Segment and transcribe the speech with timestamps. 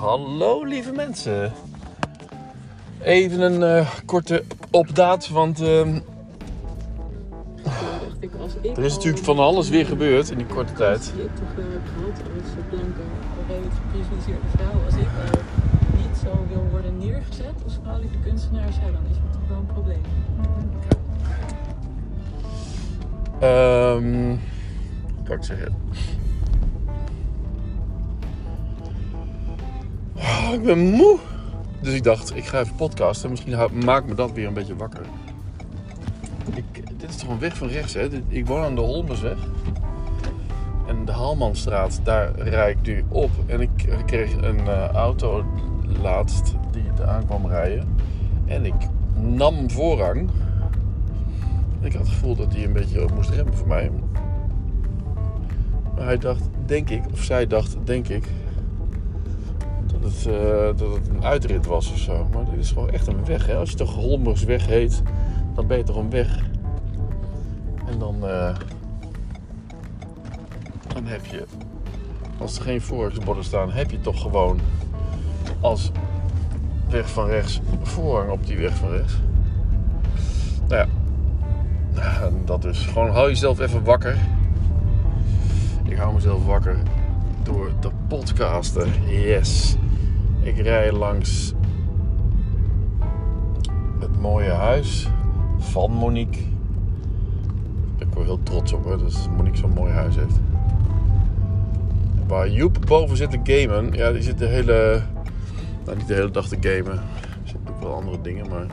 [0.00, 1.52] Hallo lieve mensen.
[3.02, 6.02] Even een eh, korte opdaad, want dacht
[8.20, 11.12] ik, als ik er is natuurlijk van alles weer gebeurd in die korte tijd.
[11.16, 13.00] Ik toch heb gehad als eh, blanke,
[13.82, 14.84] geprivilegeerde vrouw.
[14.84, 15.40] Als ik al
[15.96, 19.66] niet zo wil worden neergezet als vrouwelijke kunstenaar, ja, dan is het toch wel een
[19.66, 20.02] probleem.
[23.40, 24.36] Ehm
[25.28, 25.74] kan ik zeggen?
[30.20, 31.18] Ah, ik ben moe.
[31.80, 33.30] Dus ik dacht, ik ga even podcasten.
[33.30, 35.04] Misschien maakt me dat weer een beetje wakker.
[36.54, 38.08] Ik, dit is toch een weg van rechts, hè?
[38.28, 39.38] Ik woon aan de Holmersweg.
[40.86, 43.30] En de Halmanstraat, daar rijd ik nu op.
[43.46, 43.70] En ik
[44.06, 45.44] kreeg een eh, auto
[46.02, 47.94] laatst die er aan kwam rijden.
[48.46, 48.74] En ik
[49.14, 50.30] nam voorrang.
[51.80, 53.90] Ik had het gevoel dat hij een beetje moest remmen voor mij.
[55.94, 58.28] Maar hij dacht, denk ik, of zij dacht, denk ik,
[60.00, 62.28] dat het, eh, dat het een uitrit was of zo.
[62.32, 63.46] Maar dit is gewoon echt een weg.
[63.46, 63.56] Hè?
[63.56, 65.02] Als je toch Holmersweg heet,
[65.54, 66.38] dan ben je toch een weg.
[67.86, 68.54] En dan, eh,
[70.94, 71.44] dan heb je,
[72.38, 74.60] als er geen voorrangsborden staan, heb je toch gewoon
[75.60, 75.90] als
[76.90, 79.16] weg van rechts voorrang op die weg van rechts.
[80.68, 80.88] Nou
[81.94, 82.86] ja, dat dus.
[82.86, 84.16] Gewoon hou jezelf even wakker.
[85.84, 86.76] Ik hou mezelf wakker
[87.42, 88.88] door te podcasten.
[89.06, 89.76] Yes.
[90.48, 91.54] Ik rij langs
[93.98, 95.08] het mooie huis
[95.58, 96.40] van Monique.
[97.98, 100.40] Ik word heel trots op hoor, dat Monique zo'n mooi huis heeft.
[102.26, 103.92] Waar Joep boven zit te gamen.
[103.92, 105.02] Ja, die zit de hele...
[105.84, 106.92] Nou, niet de hele dag te gamen.
[106.92, 107.02] Er
[107.44, 108.66] zitten ook wel andere dingen, maar...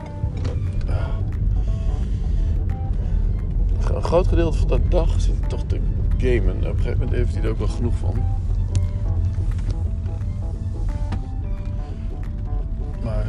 [3.94, 5.80] Een groot gedeelte van de dag zit hij toch te
[6.18, 6.56] gamen.
[6.56, 8.14] Op een gegeven moment heeft hij er ook wel genoeg van.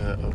[0.01, 0.27] Eh,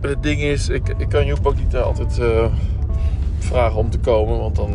[0.00, 2.52] het ding is, ik, ik kan Joep ook niet eh, altijd eh,
[3.38, 4.72] vragen om te komen, want dan,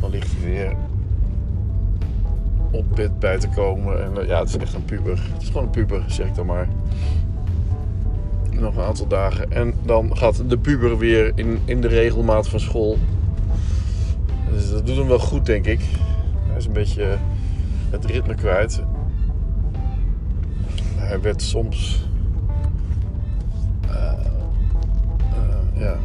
[0.00, 0.76] dan ligt hij weer
[2.70, 4.02] op bed bij te komen.
[4.02, 5.20] En ja, het is echt een puber.
[5.32, 6.68] Het is gewoon een puber, zeg ik dan maar.
[8.50, 9.52] Nog een aantal dagen.
[9.52, 12.98] En dan gaat de puber weer in, in de regelmaat van school.
[14.50, 15.80] Dus dat doet hem wel goed, denk ik.
[16.58, 17.16] Is een beetje
[17.90, 18.82] het ritme kwijt.
[20.96, 22.06] Hij werd soms.
[23.88, 25.96] eh, eh, ja,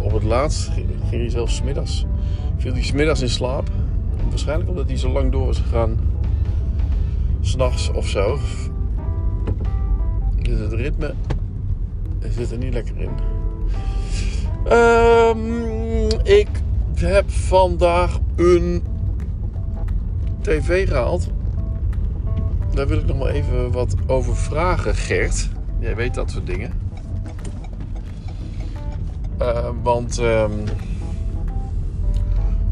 [0.00, 2.06] op het laatst ging hij zelfs 's middags.
[2.56, 3.70] Viel hij 's middags in slaap.
[4.28, 5.96] Waarschijnlijk omdat hij zo lang door is gegaan.
[7.40, 8.38] S'nachts of zo.
[10.42, 11.14] Dus het ritme
[12.28, 13.10] zit er niet lekker in.
[14.64, 16.48] Ehm, ik
[16.94, 18.82] heb vandaag een
[20.42, 21.28] tv gehaald.
[22.74, 25.48] Daar wil ik nog maar even wat over vragen, Gert.
[25.78, 26.72] Jij weet dat soort dingen.
[29.38, 30.52] Eh, want, ehm,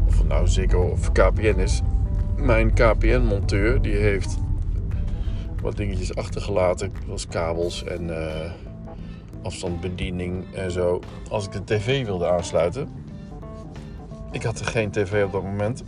[0.07, 1.81] of het nou Ziggo of KPN is,
[2.37, 4.37] mijn KPN-monteur die heeft
[5.61, 8.51] wat dingetjes achtergelaten, zoals kabels en eh,
[9.43, 10.99] afstandsbediening en zo.
[11.29, 12.89] Als ik de tv wilde aansluiten,
[14.31, 15.83] ik had er geen tv op dat moment,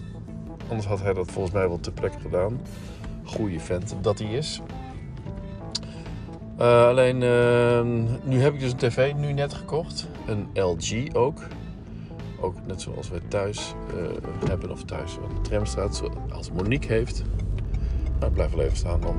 [0.73, 2.61] anders had hij dat volgens mij wel ter plekke gedaan.
[3.23, 4.61] Goeie vent dat hij is.
[6.57, 7.81] Eh, alleen eh,
[8.23, 11.41] nu heb ik dus een tv nu net gekocht, een LG ook.
[12.39, 17.23] Ook net zoals wij thuis eh, hebben of thuis aan de tramstraat, zoals Monique heeft.
[18.19, 19.15] Maar ik blijf wel even staan dan.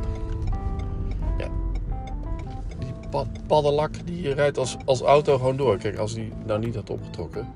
[1.38, 1.48] Ja.
[2.78, 5.76] Die pad, paddenlak die rijdt als, als auto gewoon door.
[5.76, 7.48] Kijk, als die nou niet had opgetrokken,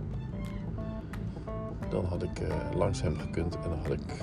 [1.91, 4.23] dan had ik eh, langs hem gekund en dan had ik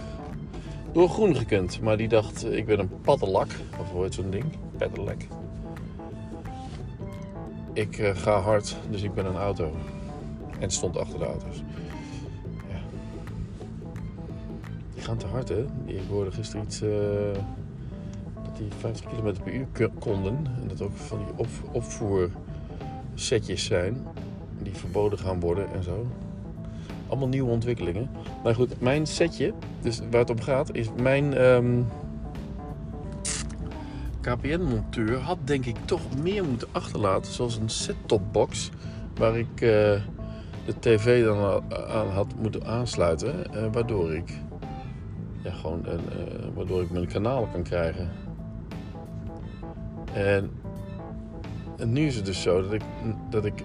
[0.91, 1.81] door groen gekund.
[1.81, 3.49] Maar die dacht, ik ben een paddenlak,
[3.79, 4.45] of hoe heet zo'n ding?
[4.77, 5.27] Pedelec.
[7.73, 9.71] Ik eh, ga hard, dus ik ben een auto.
[10.59, 11.63] En stond achter de auto's.
[12.69, 12.79] Ja.
[14.94, 15.65] Die gaan te hard, hè?
[15.85, 16.81] Ik hoorde gisteren iets...
[16.81, 16.89] eh,
[18.44, 19.68] dat die 50 km per uur
[20.00, 20.47] konden.
[20.61, 24.07] En dat ook van die op, opvoersetjes zijn.
[24.61, 26.07] Die verboden gaan worden en zo.
[27.07, 28.10] Allemaal nieuwe ontwikkelingen.
[28.44, 31.81] Maar goed, mijn setje, dus waar het om gaat, is mijn ehm,
[34.22, 37.34] KPN-monteur had denk ik toch meer moeten achterlaten.
[37.34, 38.69] Zoals een set-top-box
[39.16, 40.02] waar ik eh,
[40.66, 43.54] de tv dan aan had moeten aansluiten.
[43.54, 44.34] eh, waardoor ik
[45.44, 48.10] gewoon een, eh, waardoor ik mijn kanalen kan krijgen.
[50.13, 50.52] En,
[51.78, 52.81] en nu is het dus zo dat ik,
[53.30, 53.63] dat ik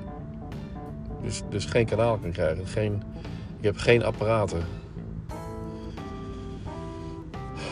[1.23, 2.67] dus, dus geen kanaal kan krijgen.
[2.67, 3.03] Geen,
[3.59, 4.63] ik heb geen apparaten.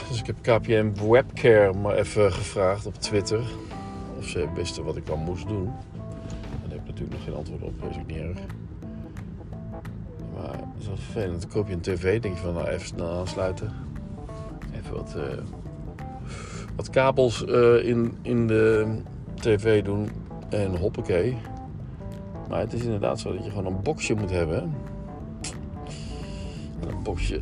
[0.09, 3.41] Dus ik heb KPM Webcare maar even gevraagd op Twitter.
[4.19, 5.65] Of ze wisten wat ik dan moest doen.
[5.65, 8.39] Daar heb ik natuurlijk nog geen antwoord op, dus ik niet erg.
[10.35, 11.41] Maar dat is wel vervelend.
[11.41, 13.73] Dan koop je een tv, denk je van nou even snel aansluiten.
[14.75, 15.39] Even wat, eh,
[16.77, 18.97] wat kabels eh, in, in de
[19.35, 20.11] tv doen.
[20.49, 21.37] En hoppakee.
[22.49, 24.75] Maar het is inderdaad zo dat je gewoon een boxje moet hebben.
[26.81, 27.41] En een boxje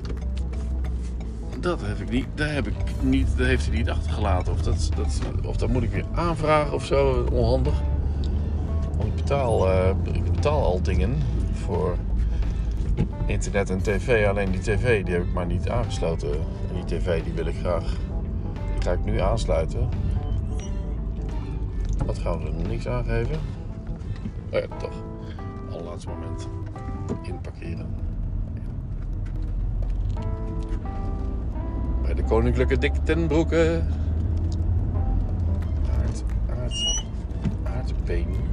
[1.66, 4.52] dat heb ik niet, daar heb ik niet, dat heeft hij niet achtergelaten.
[4.52, 7.82] Of dat, dat, of dat moet ik weer aanvragen of zo, onhandig.
[8.96, 11.16] Want ik betaal, uh, ik betaal al dingen
[11.52, 11.96] voor
[13.26, 14.26] internet en tv.
[14.26, 16.30] Alleen die tv die heb ik maar niet aangesloten.
[16.32, 17.96] En die tv die wil ik graag,
[18.72, 19.88] die ga ik nu aansluiten.
[22.06, 23.38] Wat gaan we er niks aangeven?
[24.52, 25.02] Oh ja, toch.
[25.72, 26.48] Allerlaatste moment
[27.22, 27.86] inparkeren.
[32.02, 33.82] Bij de Koninklijke Dick ten Broeke.
[35.98, 36.24] Aard,
[36.60, 37.04] aard,
[37.62, 38.45] aardbeen.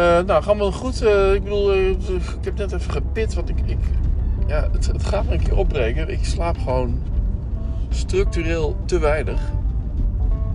[0.00, 1.02] Nou, gaan we goed.
[1.02, 3.78] Uh, ik bedoel, uh, ik heb net even gepit, want ik, ik
[4.46, 6.08] ja, het, het, gaat me een keer opbreken.
[6.08, 7.02] Ik slaap gewoon
[7.88, 9.40] structureel te weinig.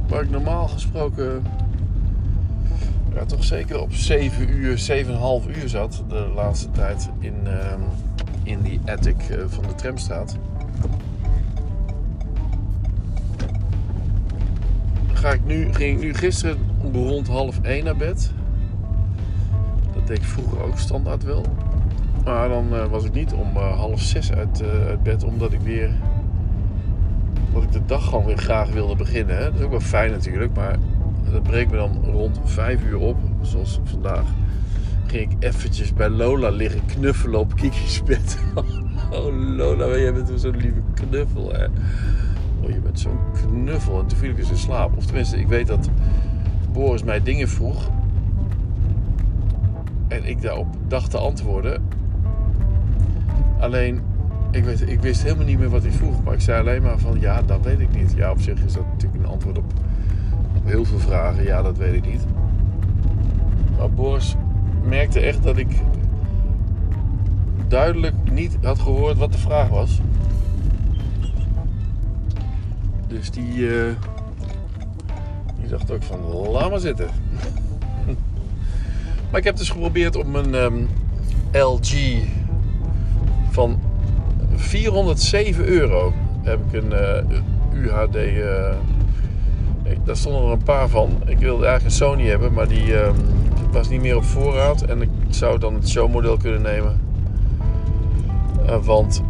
[0.07, 1.44] Waar ik normaal gesproken
[3.13, 5.06] ja, toch zeker op 7 uur,
[5.47, 7.74] 7,5 uur zat de laatste tijd in, uh,
[8.44, 9.15] in die attic
[9.47, 10.38] van de tramstraat.
[15.13, 16.57] Ga ik nu, ging ik nu gisteren
[16.94, 18.31] rond half 1 naar bed
[20.07, 21.46] deed ik vroeger ook standaard wel.
[22.24, 25.54] Maar dan uh, was ik niet om uh, half zes uit, uh, uit, bed, omdat
[25.54, 25.92] ik weer.
[27.54, 29.38] dat ik de dag gewoon weer graag wilde beginnen.
[29.38, 29.44] Hè.
[29.44, 30.78] Dat is ook wel fijn natuurlijk, maar
[31.31, 34.24] dat breekt me dan rond vijf uur op, zoals vandaag.
[35.06, 38.38] Ging ik eventjes bij Lola liggen knuffelen op Kiki's bed.
[39.12, 41.66] oh Lola, jij bent zo'n lieve knuffel hè.
[42.62, 44.00] Oh, je bent zo'n knuffel.
[44.00, 44.98] En toen viel ik dus in slaap.
[44.98, 45.90] Of tenminste, ik weet dat
[46.72, 47.90] Boris mij dingen vroeg
[50.09, 51.83] en ik daarop dacht te antwoorden.
[53.59, 54.01] Alleen,
[54.51, 56.23] ik, weet, ik wist helemaal niet meer wat hij vroeg.
[56.23, 58.13] Maar ik zei alleen maar van, ja, dat weet ik niet.
[58.15, 59.73] Ja, op zich is dat natuurlijk een antwoord op,
[60.63, 61.44] heel veel vragen.
[61.44, 62.25] Ja, dat weet ik niet.
[63.77, 64.35] Maar Boris
[64.83, 65.81] merkte echt dat ik
[67.67, 70.00] duidelijk niet had gehoord wat de vraag was.
[73.07, 73.83] Dus die, uh,
[75.59, 76.19] die dacht ook van,
[76.51, 77.07] laat maar zitten.
[79.30, 80.90] Maar ik heb dus geprobeerd om een um,
[81.52, 82.22] LG
[83.50, 83.80] van
[84.56, 86.14] 407 euro.
[86.42, 88.16] Heb ik een uh, UHD.
[88.16, 88.76] Uh,
[90.04, 91.22] daar stonden er een paar van.
[91.26, 93.16] Ik wilde eigenlijk een Sony hebben, maar die um,
[93.72, 94.81] was niet meer op voorraad.
[94.81, 97.00] En ik zou dan het showmodel kunnen nemen.
[98.66, 99.24] Uh, want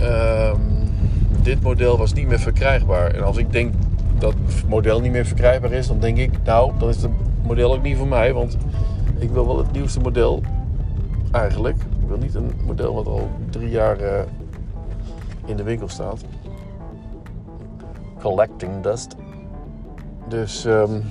[0.00, 0.60] um,
[1.42, 3.10] dit model was niet meer verkrijgbaar.
[3.10, 3.74] En als ik denk
[4.18, 7.10] dat het model niet meer verkrijgbaar is, dan denk ik, nou, dan is het
[7.42, 8.32] model ook niet voor mij.
[8.32, 8.56] Want
[9.18, 10.42] ik wil wel het nieuwste model.
[11.32, 11.76] Eigenlijk.
[11.76, 14.20] Ik wil niet een model wat al drie jaar uh,
[15.44, 16.24] in de winkel staat.
[18.20, 19.14] Collecting dust.
[20.28, 21.04] Dus um,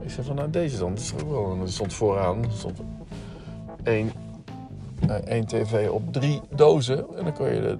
[0.00, 0.94] ik zei van nou deze dan.
[0.94, 1.58] Dat is ook wel.
[1.64, 2.44] stond vooraan.
[2.44, 2.80] Er stond
[3.82, 4.12] één,
[5.08, 7.16] uh, één tv op drie dozen.
[7.16, 7.78] En dan kon je de,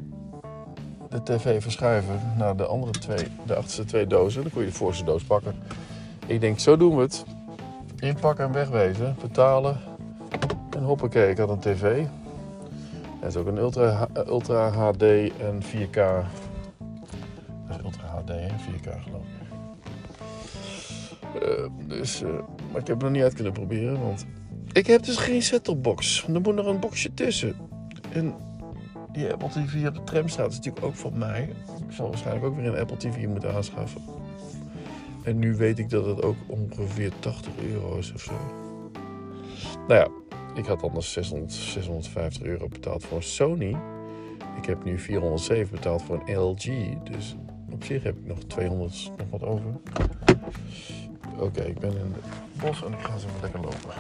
[1.09, 4.43] de tv verschuiven naar de andere twee, de achterste twee dozen.
[4.43, 5.55] Dan kon je de voorste doos pakken.
[6.27, 7.25] Ik denk, zo doen we het.
[7.99, 9.17] Inpakken en wegwezen.
[9.21, 9.77] Betalen.
[10.77, 12.05] En hoppakee, ik had een tv.
[13.21, 16.25] Dat is ook een Ultra, Ultra HD en 4K.
[17.69, 19.45] Dat is Ultra HD en 4K geloof ik.
[21.43, 22.29] Uh, dus, uh,
[22.73, 24.27] maar ik heb het nog niet uit kunnen proberen, want
[24.73, 26.27] ik heb dus geen set-topbox.
[26.35, 27.57] Er moet nog een boxje tussen.
[28.13, 28.35] En
[29.13, 31.43] die Apple TV op de tramstraat is natuurlijk ook van mij.
[31.89, 34.01] Ik zal waarschijnlijk ook weer een Apple TV moeten aanschaffen.
[35.27, 38.33] En nu weet ik dat het ook ongeveer 80 euro is of zo.
[39.89, 40.09] Nou ja,
[40.55, 43.77] ik had anders 600, 650 euro betaald voor een Sony.
[44.57, 46.65] Ik heb nu 407 betaald voor een LG.
[47.11, 47.37] Dus
[47.73, 49.71] op zich heb ik nog 200 nog wat over.
[51.39, 52.25] Oké, ik ben in het
[52.61, 53.95] bos en ik ga zo lekker lopen.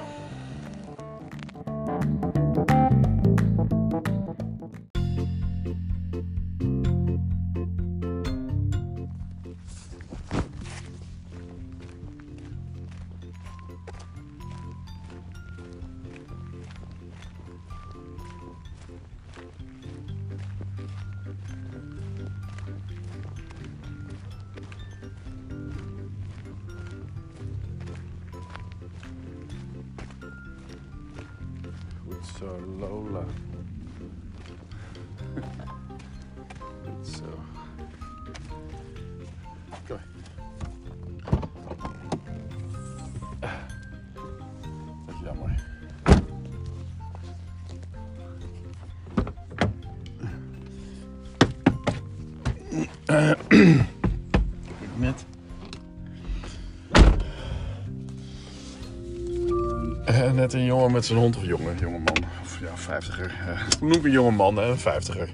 [60.86, 63.34] Jongen met zijn hond, of jongen, jonge man, of ja, vijftiger.
[63.46, 65.28] eh, Hoe noem ik een jonge man, hè, een vijftiger.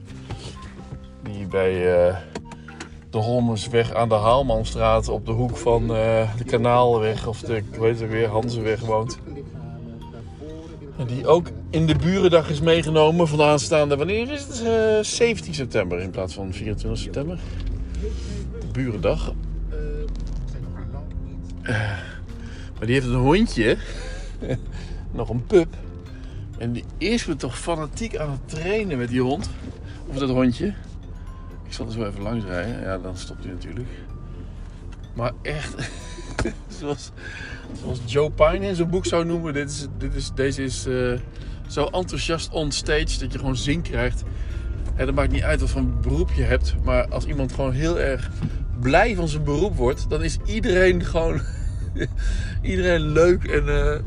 [1.22, 2.16] Die bij eh,
[3.10, 7.74] de Holmersweg aan de Haalmanstraat op de hoek van eh, de Kanaalweg of de, ik
[7.78, 9.18] weet het weer, Hanzenweg woont.
[10.98, 14.62] En die ook in de Burendag is meegenomen van de aanstaande, wanneer is het?
[14.66, 17.38] Eh, 17 september in plaats van 24 september.
[18.60, 19.32] De Burendag.
[21.62, 21.74] Eh,
[22.76, 23.76] maar die heeft een hondje,
[25.12, 25.74] nog een pup.
[26.58, 29.50] En die is me toch fanatiek aan het trainen met die hond.
[30.06, 30.66] Of dat hondje.
[31.66, 32.80] Ik zal er zo even langs rijden.
[32.80, 33.88] Ja, dan stopt hij natuurlijk.
[35.14, 35.90] Maar echt,
[36.78, 37.10] zoals,
[38.04, 39.52] Joe Pine in zijn boek zou noemen.
[39.52, 41.12] Dit is, dit is, deze is eh,
[41.68, 44.22] zo enthousiast on stage dat je gewoon zin krijgt.
[44.96, 46.74] En dat maakt niet uit wat voor een beroep je hebt.
[46.84, 48.30] Maar als iemand gewoon heel erg
[48.80, 51.40] blij van zijn beroep wordt, dan is iedereen gewoon
[52.62, 53.44] iedereen leuk.
[53.44, 54.00] En, eh,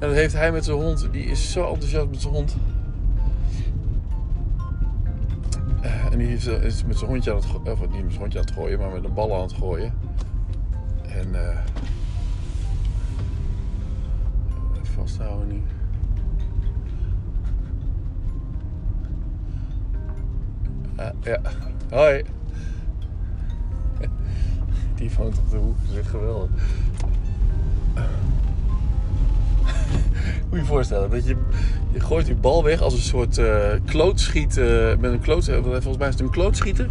[0.00, 1.08] en dat heeft hij met zijn hond.
[1.12, 2.56] Die is zo enthousiast met zijn hond.
[5.80, 7.72] Eh, en die is, eh, is met zijn hondje aan het gooien.
[7.72, 9.92] Of niet met zijn hondje aan het gooien, maar met een bal aan het gooien.
[11.02, 11.34] En
[14.74, 15.62] even vasthouden nu.
[20.96, 21.40] Ah, ja,
[21.90, 22.24] hoi.
[24.94, 26.50] Die vangt op de hoek, is geweldig.
[30.50, 31.36] Moet je voorstellen, dat je,
[31.92, 34.66] je gooit die bal weg als een soort eh klootschiet eh,
[34.98, 35.48] met een kloot.
[35.48, 36.88] eh, Volgens mij is het een klootschieter.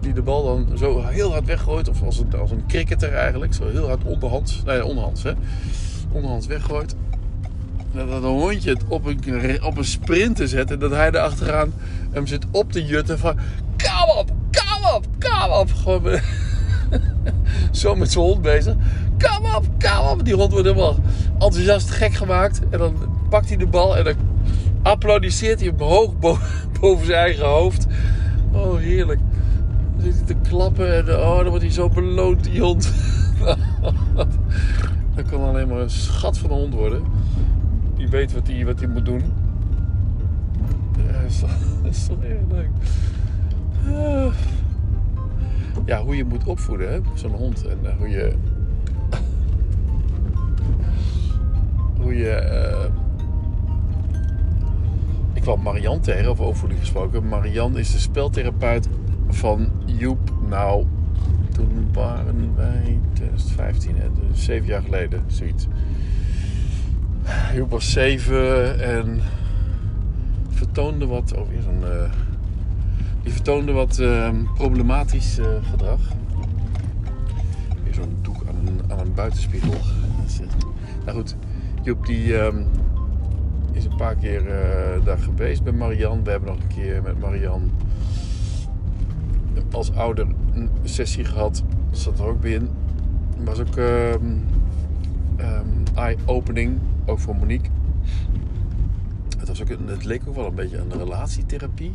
[0.00, 1.88] Die de bal dan zo heel hard weggooit.
[1.88, 3.54] Of als een, als een cricketer eigenlijk.
[3.54, 4.62] Zo heel hard onderhands.
[4.64, 5.32] Nee, onderhands hè.
[6.12, 6.94] Onderhands weggooit.
[7.92, 10.70] Dat dat een hondje het op een, op een sprinter zet.
[10.70, 11.72] En dat hij er achteraan
[12.10, 13.34] hem zit op te jutten van...
[13.76, 15.70] Kom op, kom op, kom op.
[15.72, 16.18] Gewoon
[17.70, 18.74] zo met zijn hond bezig.
[19.18, 20.24] Kom op, kom op.
[20.24, 20.96] Die hond wordt helemaal
[21.32, 22.60] enthousiast gek gemaakt.
[22.70, 22.94] En dan
[23.28, 24.14] pakt hij de bal en dan
[24.82, 26.38] applaudisseert hij hem hoog bo-
[26.80, 27.86] boven zijn eigen hoofd.
[28.52, 29.20] Oh, heerlijk.
[29.96, 32.92] Dan zit hij te klappen en oh, dan wordt hij zo beloond, die hond.
[35.14, 37.02] dat kan alleen maar een schat van een hond worden.
[37.96, 39.22] Die weet wat hij wat moet doen.
[41.26, 41.50] Is toch,
[41.82, 42.68] dat erg leuk.
[43.86, 44.32] Ah.
[45.86, 47.66] Ja, hoe je moet opvoeden, zo'n hond.
[47.66, 48.32] En eh, hoe je...
[52.02, 52.30] hoe je...
[52.30, 52.84] eh,
[55.32, 57.28] Ik kwam Marian tegen, over opvoeding gesproken.
[57.28, 58.88] Marian is de speltherapeut
[59.28, 60.32] van Joep.
[60.48, 60.86] Nou,
[61.54, 65.66] toen waren wij 2015, hè, dus zeven jaar geleden, zoiets.
[67.54, 69.20] Joep was zeven en
[70.48, 71.30] vertoonde wat...
[71.30, 71.84] Weer zo'n...
[71.84, 72.10] eh,
[73.22, 76.00] die vertoonde wat ehm, problematisch eh, gedrag.
[77.90, 79.74] Zo'n doek aan een, aan een buitenspiegel.
[81.04, 81.36] Nou goed,
[81.82, 82.62] Joep die ehm,
[83.72, 86.24] is een paar keer eh, daar geweest bij Marian.
[86.24, 87.70] We hebben nog een keer met Marian
[89.70, 91.62] als ouder een sessie gehad.
[91.90, 92.68] Zat er ook bij in.
[93.44, 94.36] Was ook ehm,
[95.36, 97.70] ehm, eye-opening, ook voor Monique.
[99.38, 101.92] Het, was ook, het leek ook wel een beetje een relatietherapie.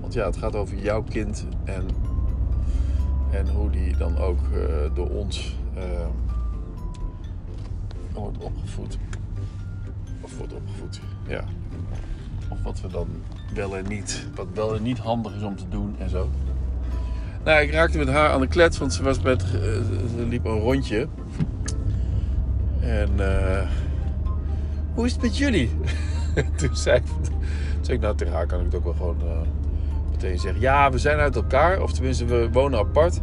[0.00, 1.84] Want ja, het gaat over jouw kind en,
[3.30, 5.56] en hoe die dan ook eh, door ons
[8.12, 8.98] wordt opgevoed.
[10.20, 11.44] Of wordt opgevoed, ja.
[12.48, 13.08] Of wat we dan
[13.54, 16.28] wel en niet, wat wel en niet handig is om te doen en zo.
[17.44, 19.50] Nou, ik raakte met haar aan de klets, want ze, was met, eh,
[20.16, 21.08] ze liep een rondje.
[22.80, 23.68] En eh,
[24.94, 25.70] hoe is het met jullie?
[26.56, 27.02] Toen zei,
[27.80, 29.40] zei ik, nou tegen haar kan ik het ook wel gewoon eh,
[30.10, 30.60] meteen zeggen.
[30.60, 33.18] Ja, we zijn uit elkaar, of tenminste we wonen apart.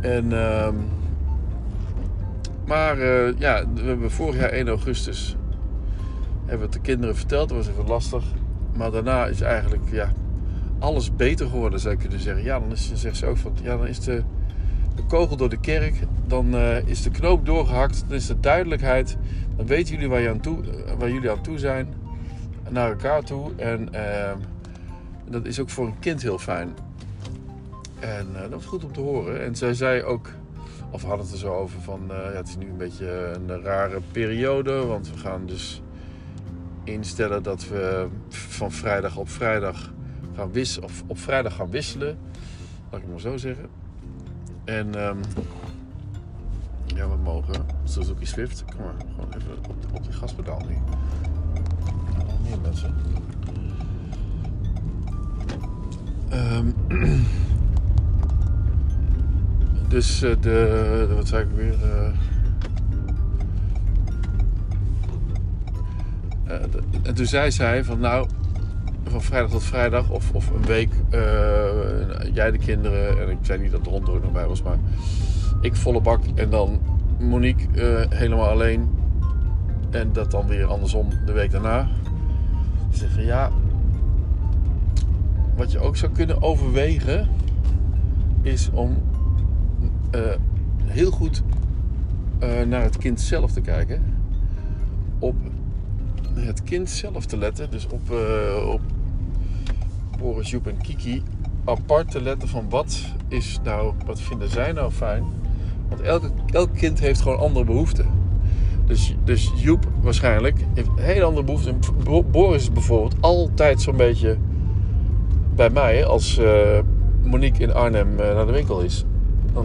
[0.00, 0.74] En, ehm,
[2.68, 5.36] maar eh, ja, we hebben vorig jaar 1 augustus
[6.38, 7.48] hebben we het de kinderen verteld.
[7.48, 8.24] Dat was even lastig.
[8.74, 10.12] Maar daarna is eigenlijk ja,
[10.78, 12.44] alles beter geworden, zou je kunnen zeggen.
[12.44, 14.22] Ja, dan is, zegt ze ook van, ja, dan is de,
[14.94, 15.94] de kogel door de kerk.
[16.26, 18.04] Dan eh, is de knoop doorgehakt.
[18.06, 19.16] Dan is de duidelijkheid.
[19.56, 21.94] Dan weten jullie waar, je aan toe, eh, waar jullie aan toe zijn.
[22.68, 23.50] Naar elkaar toe.
[23.56, 23.88] En
[25.30, 26.68] dat is ook voor een kind heel fijn.
[27.98, 29.44] En dat was goed om te horen.
[29.44, 30.30] En zij zei ook,
[30.90, 33.62] of hadden het er zo over van, eh, ja, het is nu een beetje een
[33.62, 34.86] rare periode.
[34.86, 35.82] Want we gaan dus
[36.84, 39.92] instellen dat we van vrijdag op vrijdag
[40.34, 40.88] gaan wisselen.
[40.88, 42.18] Of op vrijdag gaan wisselen.
[42.90, 43.68] Laat ik het maar zo zeggen.
[44.64, 45.16] En ehm,
[46.86, 48.64] ja, we mogen Suzuki Swift.
[48.64, 50.76] Kom maar, gewoon even op, die gaspedaal nu.
[52.42, 52.94] Meer mensen.
[56.28, 56.70] Ehm,
[59.88, 61.74] dus eh, de, wat zei ik weer?
[61.82, 62.08] eh,
[66.54, 66.60] eh,
[67.02, 68.28] en toen zei zij van nou,
[69.04, 71.20] van vrijdag tot vrijdag of, of een week, eh,
[72.32, 74.78] jij de kinderen, en ik zei niet dat de hond er nog bij was, maar
[75.60, 76.80] ik volle bak en dan
[77.18, 78.96] Monique eh, helemaal alleen.
[79.90, 81.88] En dat dan weer andersom de week daarna.
[82.90, 83.50] Ze zei van ja,
[85.56, 87.28] wat je ook zou kunnen overwegen
[88.42, 88.96] is om
[90.10, 90.20] eh,
[90.84, 91.42] heel goed
[92.38, 94.02] eh, naar het kind zelf te kijken.
[95.18, 95.34] Op
[96.34, 97.70] het kind zelf te letten.
[97.70, 98.80] Dus op, eh, op
[100.18, 101.22] Boris, Joep en Kiki
[101.64, 105.24] apart te letten van wat is nou, wat vinden zij nou fijn.
[105.88, 108.06] Want elke, elk kind heeft gewoon andere behoeften.
[108.86, 111.78] Dus, dus Joep waarschijnlijk heeft een hele andere behoeften.
[112.04, 114.36] Bo- Boris is bijvoorbeeld altijd zo'n beetje
[115.54, 116.40] bij mij als
[117.22, 119.04] Monique in Arnhem naar de winkel is.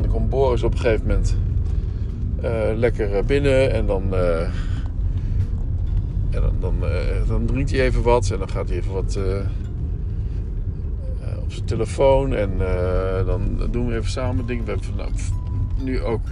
[0.02, 1.38] Dan komt Boris op een gegeven moment
[2.42, 4.42] eh, lekker eh, binnen en dan, eh,
[6.30, 6.76] en dan, dan,
[7.28, 9.20] dan drinkt hij even wat en dan gaat hij even wat
[11.44, 12.52] op zijn telefoon en
[13.26, 14.64] dan doen we even samen dingen.
[14.66, 15.12] We hebben vandaag
[15.84, 16.28] nu ook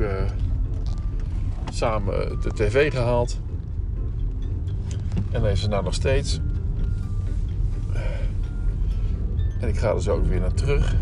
[1.71, 3.39] samen de tv gehaald.
[5.31, 6.39] En deze nou nog steeds.
[9.59, 10.95] En ik ga er zo ook weer naar terug.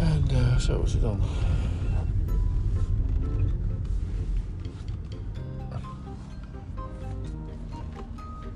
[0.00, 1.20] En eh, zo is het dan.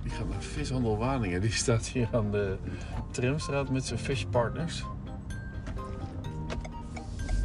[0.03, 1.41] Die gaat naar Vishandel Waningen.
[1.41, 2.57] Die staat hier aan de
[3.11, 4.85] tramstraat met zijn fishpartners.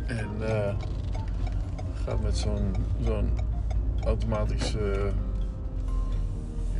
[0.08, 0.76] En eh,
[2.06, 3.30] gaat met zo'n zo'n
[4.04, 5.06] automatisch eh,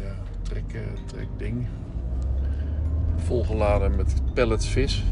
[0.02, 1.68] ja, trek, trekding.
[3.16, 5.04] Volgeladen met pallets vis.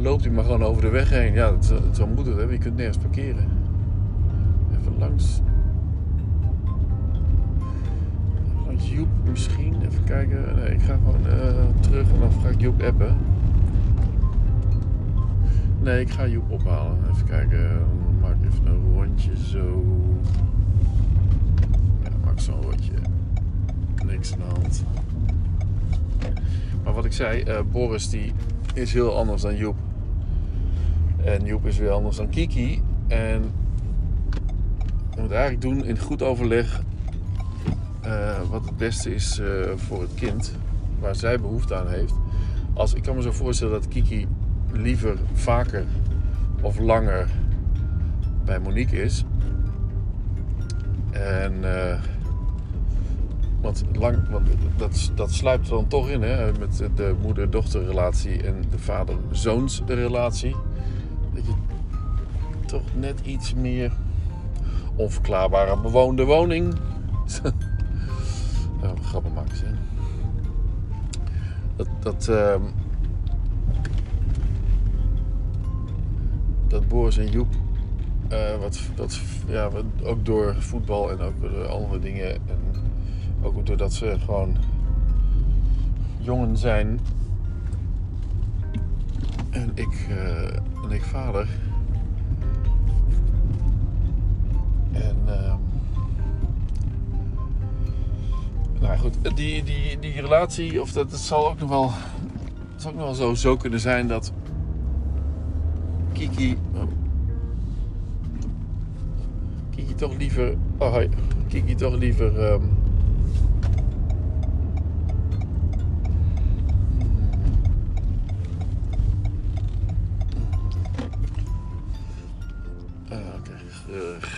[0.00, 1.32] Loopt hij maar gewoon over de weg heen.
[1.32, 2.42] Ja, dat zo moet het, hè?
[2.42, 3.48] je kunt nergens parkeren.
[4.78, 5.40] Even langs.
[8.66, 9.74] Langs Joep misschien.
[9.82, 10.56] Even kijken.
[10.56, 13.16] Nee, ik ga gewoon eh, terug en dan ga ik Joep appen.
[15.82, 16.98] Nee, ik ga Joep ophalen.
[17.10, 17.68] Even kijken.
[17.68, 19.84] Dan Maak even een rondje zo.
[22.02, 22.92] Ja, maak zo'n rondje.
[24.06, 24.84] Niks aan de hand.
[26.84, 28.32] Maar wat ik zei, eh, Boris die
[28.74, 29.76] is heel anders dan Joep.
[31.28, 32.82] En Joep is weer anders dan Kiki.
[33.06, 33.42] En
[35.10, 36.82] we moeten eigenlijk doen in goed overleg
[38.00, 40.52] eh, wat het beste is eh, voor het kind.
[41.00, 42.14] Waar zij behoefte aan heeft.
[42.74, 44.26] Als, ik kan me zo voorstellen dat Kiki
[44.72, 45.84] liever vaker
[46.60, 47.28] of langer
[48.44, 49.24] bij Monique is.
[51.10, 52.00] En eh,
[53.60, 56.52] want, lang, want dat, dat sluipt er dan toch in, hè?
[56.58, 60.50] met de moeder-dochterrelatie en de vader-zoonsrelatie.
[60.50, 60.67] Dat je
[62.68, 63.92] toch net iets meer
[64.96, 66.74] onverklaarbare bewoonde woning.
[68.82, 69.64] ja, grappen maken ze.
[71.76, 72.62] Dat, dat, ehm,
[76.68, 77.54] dat Boris en Joep,
[78.28, 82.32] eh, wat, wat, ja, wat, ook door voetbal en ook door andere dingen.
[82.32, 82.58] En
[83.42, 84.56] ook doordat ze gewoon
[86.18, 87.00] jongen zijn.
[89.50, 91.48] En ik, eh, en ik vader.
[95.02, 95.58] En ehm
[98.80, 101.90] nou goed, die, die, die relatie, of dat, het zal ook nog wel,
[102.72, 104.32] het zal ook nog wel zo, zo kunnen zijn dat
[106.12, 106.82] Kiki, oh,
[109.70, 110.96] Kiki toch liever, oh
[111.48, 112.62] Kiki toch liever ehm,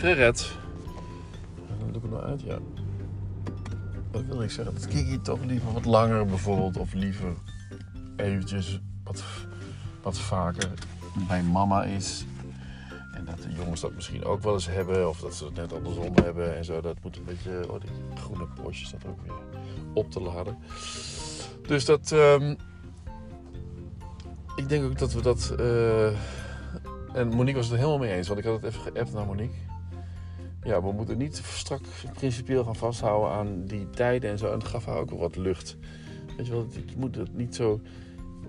[0.00, 0.52] gered.
[1.78, 2.58] Doe ik het nou uit, ja.
[4.10, 4.74] Wat wil ik zeggen?
[4.74, 7.32] Dat Kiki toch liever wat langer bijvoorbeeld, of liever
[8.16, 9.22] eventjes wat,
[10.02, 10.70] wat vaker
[11.28, 12.24] bij mama is.
[13.14, 15.72] En dat de jongens dat misschien ook wel eens hebben, of dat ze het net
[15.72, 16.80] andersom hebben en zo.
[16.80, 19.34] Dat moet een beetje, oh die groene Porsche staat ook weer
[19.92, 20.56] op te laden.
[21.66, 22.54] Dus dat, ehm,
[24.56, 26.06] ik denk ook dat we dat, eh,
[27.12, 29.26] en Monique was het er helemaal mee eens, want ik had het even geappt naar
[29.26, 29.69] Monique.
[30.62, 31.80] Ja, we moeten niet strak
[32.14, 34.46] principieel gaan vasthouden aan die tijden en zo.
[34.46, 35.76] En het gaf haar ook wel wat lucht.
[36.36, 37.80] Weet je wel, je moet het niet zo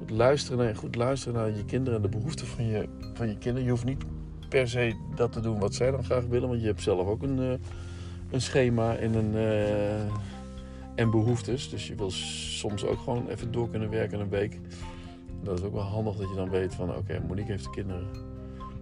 [0.07, 3.63] luisteren naar, goed luisteren naar je kinderen en de behoeften van je, van je kinderen.
[3.63, 4.03] Je hoeft niet
[4.49, 7.23] per se dat te doen wat zij dan graag willen, want je hebt zelf ook
[7.23, 7.53] een, eh,
[8.31, 10.01] een schema en, een, eh,
[10.95, 11.69] en behoeftes.
[11.69, 14.59] Dus je wil soms ook gewoon even door kunnen werken een week.
[15.43, 18.07] Dat is ook wel handig dat je dan weet van oké, Monique heeft de kinderen.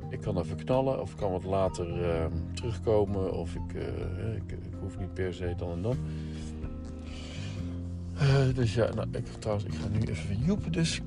[0.10, 4.74] Ik kan even knallen of kan wat later eh, terugkomen of ik, eh, ik, ik
[4.82, 5.98] hoef niet per se dan en dan.
[8.18, 11.02] Eh, dus ja, nou, ik, trouwens, ik ga nu even Joep dus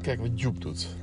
[0.00, 0.96] kijken wat Joep doet.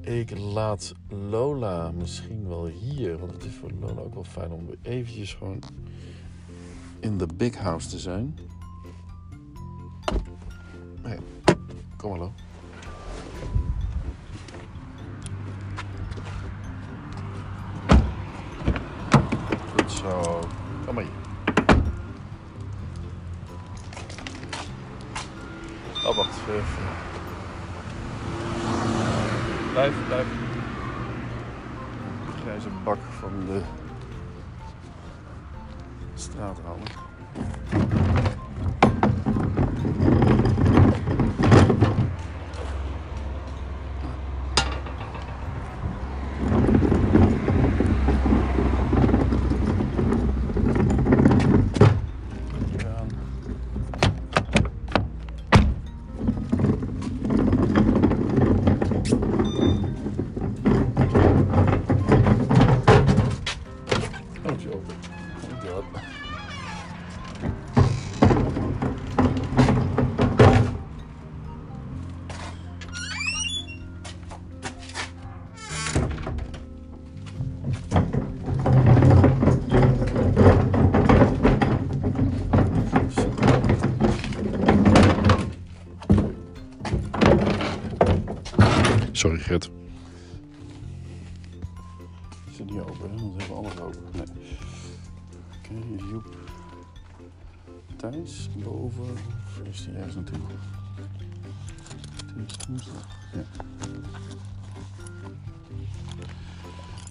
[0.00, 4.68] Ik laat Lola misschien wel hier, want het is voor Lola ook wel fijn om
[4.82, 5.58] eventjes gewoon
[7.00, 8.38] in de big house te zijn.
[11.02, 11.18] Nee,
[11.96, 12.32] kom maar Lo.
[20.02, 20.40] Zo.
[20.84, 21.12] Kom maar hier.
[26.06, 26.38] Oh, wacht.
[26.48, 26.62] Even.
[29.72, 30.26] Blijf, blijf.
[32.26, 33.60] De grijze bak van de
[36.14, 36.58] straat.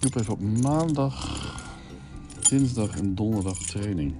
[0.02, 1.40] Joep heeft op maandag,
[2.48, 4.14] dinsdag en donderdag training.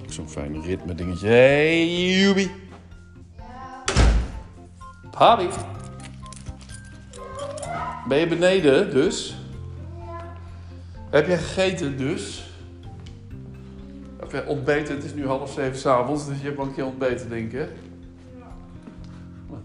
[0.00, 1.26] Ook Zo'n fijn ritme dingetje.
[1.26, 2.50] Hey, Joepie.
[5.10, 5.48] Papi.
[8.08, 9.36] Ben je beneden dus?
[11.10, 12.52] Heb je gegeten dus?
[14.20, 16.86] Of ja, ontbeten, het is nu half zeven s'avonds, dus je hebt wel een keer
[16.86, 17.58] ontbeten, denk ik.
[17.58, 17.66] hè?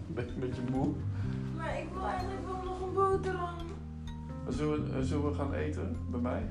[0.06, 0.94] Ben je een beetje moe?
[4.58, 6.42] Zullen we, zullen we gaan eten bij mij?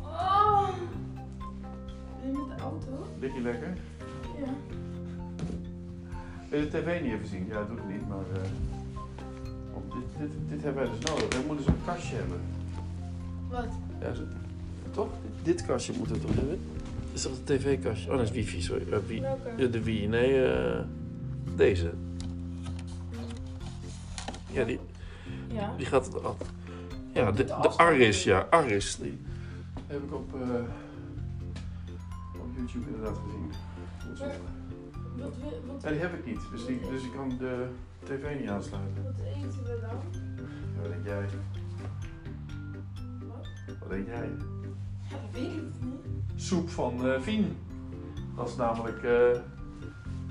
[0.00, 0.68] Oh.
[2.20, 3.06] Ben je met de auto?
[3.20, 3.76] Lig je lekker?
[4.38, 4.54] Ja.
[6.50, 7.46] Wil je de tv niet even zien?
[7.46, 8.18] Ja, dat doe ik niet, maar...
[8.34, 8.48] eh,
[9.94, 11.28] dit, dit, dit hebben wij dus nodig.
[11.40, 12.40] We moeten zo'n kastje hebben.
[13.50, 13.66] Wat?
[14.00, 14.22] Ja, zo-
[14.90, 15.08] toch?
[15.22, 16.60] Dit, dit kastje moeten we toch hebben?
[17.12, 18.10] Is dat een tv-kastje?
[18.10, 18.92] Oh, dat is wifi, sorry.
[18.92, 19.70] Eh, wi- Welke?
[19.70, 20.80] de Wii, nee, eh,
[21.56, 21.92] deze.
[24.50, 24.78] Ja, die,
[25.52, 25.74] Ja.
[25.76, 26.36] die gaat af.
[27.12, 28.96] Ja, de, de Aris, ja, Aris.
[28.96, 29.20] Die
[29.86, 30.40] heb ik op, eh,
[32.40, 33.52] op YouTube inderdaad gezien.
[34.16, 34.40] Zeggen.
[35.16, 35.32] Wat,
[35.82, 37.66] Ja, die heb ik niet, dus, die, dus ik kan de
[38.04, 39.02] tv niet aansluiten.
[39.04, 39.96] wat eten we dan?
[40.74, 41.24] Ja, wat denk jij?
[43.28, 43.46] Wat?
[43.80, 44.28] Wat denk jij?
[45.10, 46.42] Ja, dat weet ik niet.
[46.42, 47.56] Soep van eh Fien.
[48.36, 49.38] Dat is namelijk eh,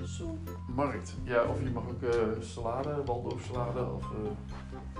[0.02, 0.50] Soep.
[0.74, 1.16] markt.
[1.24, 4.02] Ja, of je mag ook eh, salade, waldorfsalade of...
[4.02, 4.91] eh, of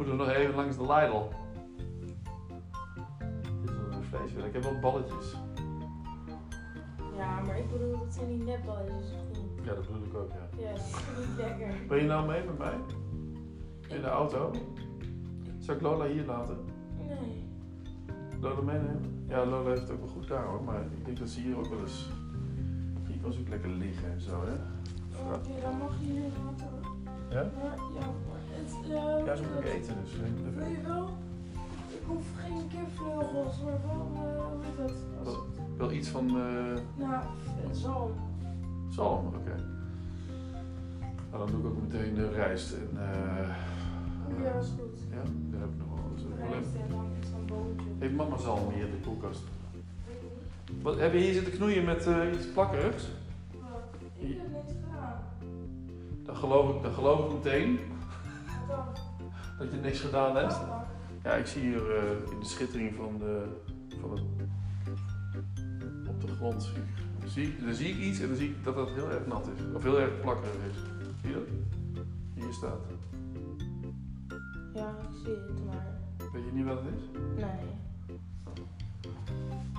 [0.00, 1.22] moeten we nog even langs de Lidl?
[3.60, 4.48] Dit is een vlees willen.
[4.48, 5.36] Ik heb wel balletjes.
[7.16, 9.10] Ja, maar ik bedoel, dat zijn die nepballetjes.
[9.62, 10.62] Ja, dat bedoel ik ook, ja.
[10.62, 11.74] Ja, dat is niet lekker.
[11.88, 12.74] Ben je nou mee met mij?
[13.88, 14.50] In de auto?
[15.58, 16.58] Zal ik Lola hier laten?
[16.96, 17.48] Nee.
[18.40, 19.24] Lola meenemen?
[19.28, 21.58] Ja, Lola heeft het ook wel goed daar hoor, maar ik denk dat ze hier
[21.58, 22.10] ook wel eens...
[23.06, 24.54] Hier kan ze ook lekker liggen en zo, hè?
[25.34, 26.68] Oké, dan mag je hier laten.
[27.28, 27.50] Ja?
[27.62, 28.06] Maar ja,
[28.90, 30.12] eh, Ja, zo moet ik eten dus.
[30.14, 31.08] eh, even- je wel?
[31.88, 34.92] Ik hoef geen kipvleugels, maar wel, eh, hoe heet dat?
[35.24, 36.34] Wel- Wel iets van eh,
[36.98, 37.22] Nou,
[37.72, 38.10] zalm.
[38.90, 39.54] zalm, oké.
[41.30, 42.88] Nou, dan doe ik ook meteen de rijst en...
[42.94, 43.48] eh,
[44.44, 44.98] Ja, is goed.
[45.10, 45.16] ja,
[45.50, 45.98] daar heb ik nog wel.
[46.38, 47.86] Wel Rijst en dan iets van boontje.
[47.98, 49.40] Heeft mama zalm hier in de koelkast?
[50.82, 53.08] Wat, heb je hier zitten knoeien met iets plakkerigs?
[53.52, 53.80] Wat?
[54.18, 55.18] Ik heb niks gedaan.
[56.24, 57.78] Dan geloof ik, dan geloof ik meteen.
[59.58, 60.60] Dat je niks gedaan hebt?
[61.22, 63.44] Ja, ik zie hier eh, in de schittering van de,
[64.00, 64.20] van het,
[66.08, 68.64] op de grond, zie, ik- zie, ik- dan zie ik iets en dan zie ik
[68.64, 69.74] dat dat heel erg nat is.
[69.74, 70.76] Of heel erg plakkerig is.
[71.20, 72.02] Zie je dat?
[72.34, 72.78] Hier staat.
[74.74, 75.98] Ja, ik zie het, maar
[76.32, 77.02] Weet je niet wat het is?
[77.36, 77.68] nee.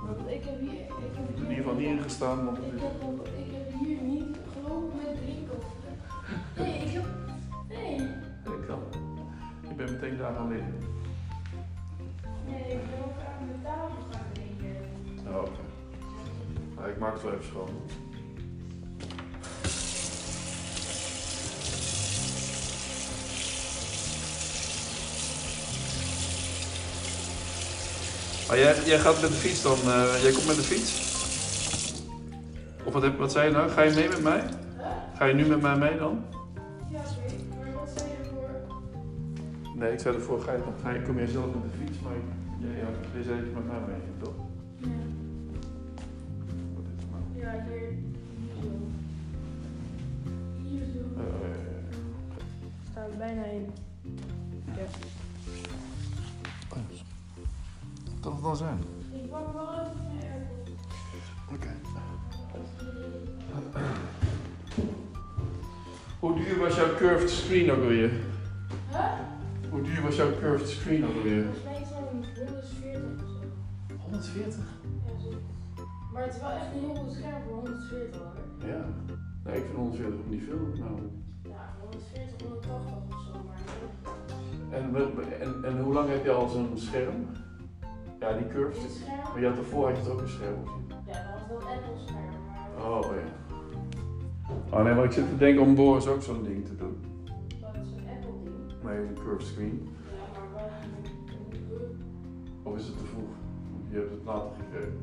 [0.06, 3.02] Want ik heb hier, ik heb hier, in ieder geval niet ingestaan, want ik heb,
[3.02, 5.58] nog- ik heb hier niet gelopen met drinken.
[5.58, 5.80] of-
[6.58, 7.04] Nee, ik heb,
[8.62, 8.80] Ik kan.
[9.70, 10.74] Ik ben meteen daar gaan liggen.
[12.48, 14.76] nee, ik ben ook aan de tafel gaan drinken.
[15.28, 15.62] Oh, oké.
[16.76, 17.70] Nou, ik maak het wel even schoon.
[28.48, 31.10] Maar jij, jij gaat met de fiets dan, eh, jij komt met de fiets?
[32.84, 33.70] Of wat, heb, wat zei je nou?
[33.70, 34.44] Ga je mee met mij?
[35.16, 36.26] Ga je nu met mij mee dan?
[39.82, 42.00] Nee, ik zei ervoor, ga je, dan ga je, kom je zelf met de fiets,
[42.00, 42.14] maar
[42.60, 44.34] jij, ja, jij zei dat je met mij mee toch?
[44.78, 44.88] Ja,
[46.76, 47.24] Wat is het nou?
[47.46, 47.88] ja hier,
[48.38, 48.70] hier zo.
[50.62, 51.22] Hier zo.
[51.22, 51.26] Eh,
[52.92, 53.70] Staat bijna in.
[54.66, 54.84] Ja.
[58.22, 58.78] kan het dan zijn?
[59.14, 60.72] Ik pak wel even mijn airpods.
[61.54, 61.70] Oké.
[66.20, 68.12] Hoe duur was jouw curved screen ook alweer?
[68.90, 69.20] Huh?
[69.72, 71.44] Hoe duur was jouw curved screen alweer?
[71.44, 72.08] Volgens mij is het zo'n
[72.46, 73.96] 140 of zo.
[74.04, 74.58] 140?
[75.06, 75.30] Ja, zo.
[76.14, 78.70] Maar het is wel echt een heel goed scherm voor 140 hoor.
[78.70, 78.86] Ja.
[79.44, 80.60] Nee, ik vind 140 ook niet veel.
[80.84, 80.96] Nou.
[81.44, 83.60] Ja, 140, 180 of zo, maar.
[84.78, 84.96] En,
[85.42, 87.28] en, en hoe lang heb je al zo'n scherm?
[88.20, 88.82] Ja, die curved.
[88.82, 89.24] Dit scherm?
[89.32, 90.62] Maar je had daarvoor had je toch ook een scherm?
[90.64, 90.96] of niet?
[91.06, 93.30] Ja, dat was wel Apple scherm, maar Oh ja.
[94.78, 97.11] Oh nee, maar ik zit te denken om Boris ook zo'n ding te doen.
[98.90, 99.88] Is een curved screen.
[100.54, 100.80] Maar
[102.64, 103.30] Of is het te vroeg?
[103.90, 105.00] Je hebt het later gekregen.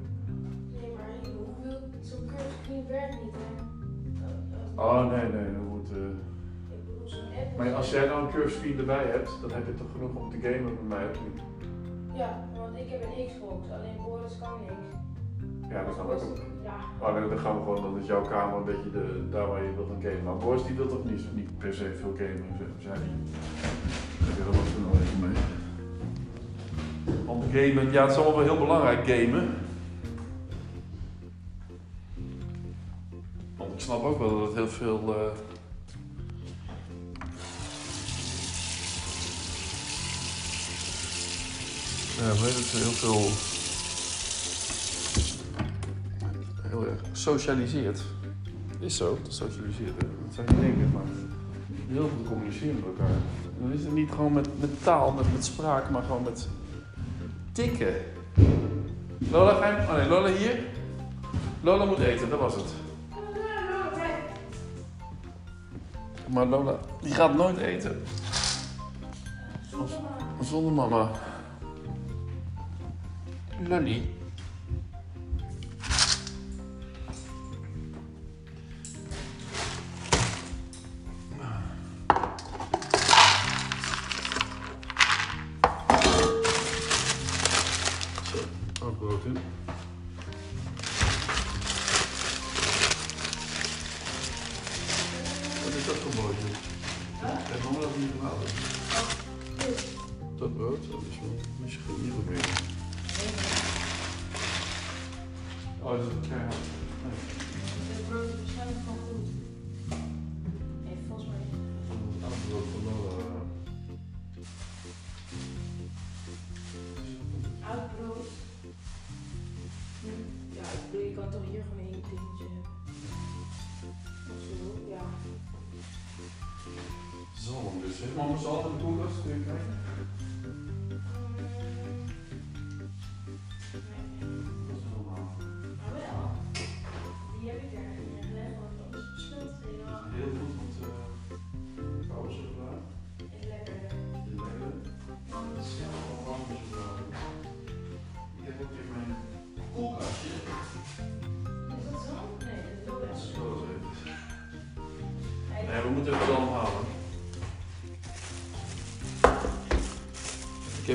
[0.80, 3.66] Nee, maar hoeveel, zo'n curve screen werkt niet hè.
[4.82, 5.88] Oh nee, nee, dat moet.
[5.90, 10.14] eh, Maar als jij nou een curve screen erbij hebt, dan heb je toch genoeg
[10.14, 11.42] om te gamen met mij of niet?
[12.14, 14.86] Ja, want ik heb een Xbox, alleen Boris kan niks.
[15.68, 16.38] Ja, dat ik ook.
[17.12, 19.86] Nee, dan gaan we gewoon, dat jouw kamer een beetje de, daar waar je wil
[19.86, 20.22] gaan gamen.
[20.24, 22.44] Maar Boris die wil toch niet, niet per se veel gamen,
[22.78, 23.08] zei hij.
[24.18, 25.36] Je er wat van even mee.
[27.26, 29.48] Want gamen, ja het is allemaal wel heel belangrijk, gamen.
[33.56, 35.14] Want ik snap ook wel dat het heel veel...
[35.16, 35.30] eh,
[42.18, 43.57] Ja, weet het, heel veel
[47.12, 48.02] socialiseert.
[48.80, 50.00] Is zo, dat socialiseert.
[50.00, 51.02] Dat zou je denken, maar
[51.88, 53.14] heel veel communiceren met elkaar.
[53.56, 56.48] En dan is het niet gewoon met, met taal, met, met spraak, maar gewoon met
[57.52, 57.94] tikken.
[59.30, 59.86] Lola, ga je...
[59.88, 60.58] Oh nee, Lola hier.
[61.60, 62.72] Lola moet eten, dat was het.
[66.28, 68.02] Maar Lola, die gaat nooit eten.
[70.42, 71.10] Zonder mama.
[73.68, 74.02] Lolly.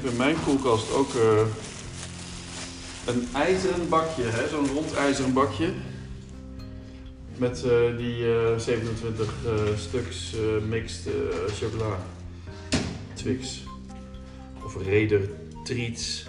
[0.03, 1.41] Heb in mijn koelkast ook eh,
[3.05, 4.47] een ijzeren bakje, hè?
[4.47, 5.69] zo'n rond ijzeren bakje.
[7.37, 10.35] Met eh, die eh, 27 eh, stuks
[10.69, 11.13] mixed
[11.47, 11.97] chocola.
[13.13, 13.63] Twix.
[14.63, 15.29] Of Raider
[15.63, 16.25] Treats.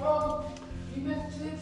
[0.00, 0.40] Oh,
[0.94, 1.16] die met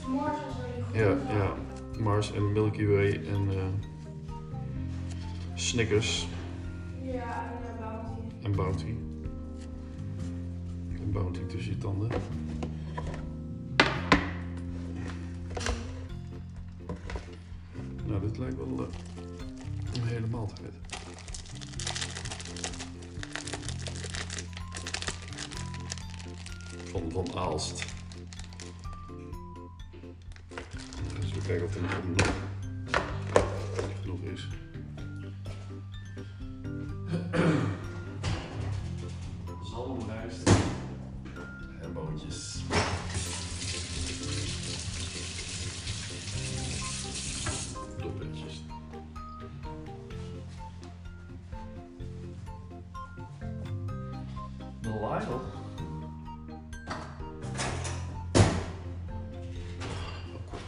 [0.07, 1.55] morgen zijn die Ja, ja.
[1.99, 3.51] Mars en Milky Way en
[5.55, 6.26] Snickers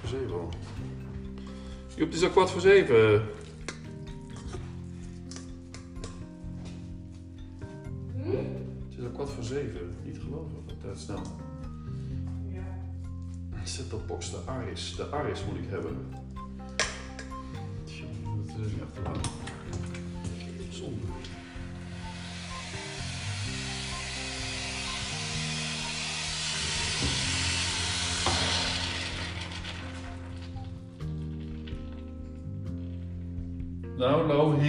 [0.08, 0.48] voor zeven al.
[1.96, 3.22] Joep, het is al kwart voor zeven.
[8.14, 8.30] Hm?
[8.88, 9.96] Het is al kwart voor zeven.
[10.04, 11.22] Niet geloven, wat tijd snel.
[12.48, 12.78] Ja.
[13.64, 14.96] Zet op box de Aris.
[14.96, 15.96] De Aris moet ik hebben.
[18.56, 19.16] Dat is echt te lang.
[20.70, 21.06] Zonde.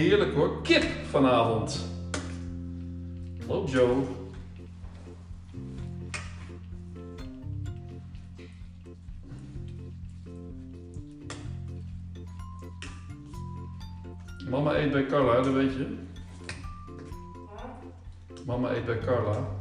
[0.00, 0.62] Heerlijk hoor.
[0.62, 1.88] Kip vanavond.
[3.46, 3.96] Hallo Joe.
[14.50, 15.96] Mama eet bij Carla, dat weet je.
[18.46, 19.59] Mama eet bij Carla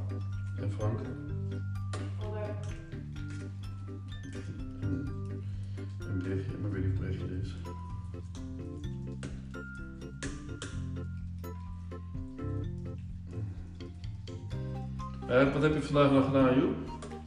[15.59, 16.75] wat heb je vandaag nog gedaan, Joep?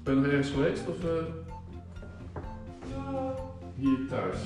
[0.03, 1.11] Ben je nog ergens geweest of eh,
[2.90, 3.33] Nou,
[3.75, 4.37] hier thuis?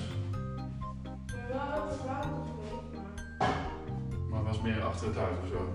[1.99, 2.83] vanavond geweest,
[3.39, 3.49] maar...
[4.31, 5.75] Maar was meer achter het huis of zo?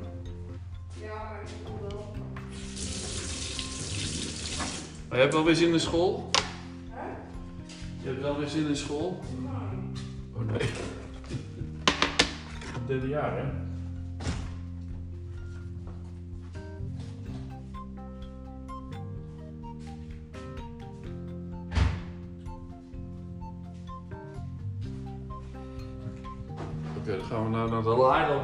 [1.01, 1.49] Ja, maar ik
[1.89, 2.15] wel.
[5.07, 6.29] Maar je hebt wel weer zin in school?
[6.89, 7.07] Hè?
[8.01, 9.19] Je hebt wel weer zin in school?
[9.43, 9.55] Nou,
[10.33, 10.69] Oh nee.
[12.87, 13.60] Derde jaar, hè?
[27.01, 27.89] Oké, dan gaan we naar de.
[27.89, 28.37] Oh,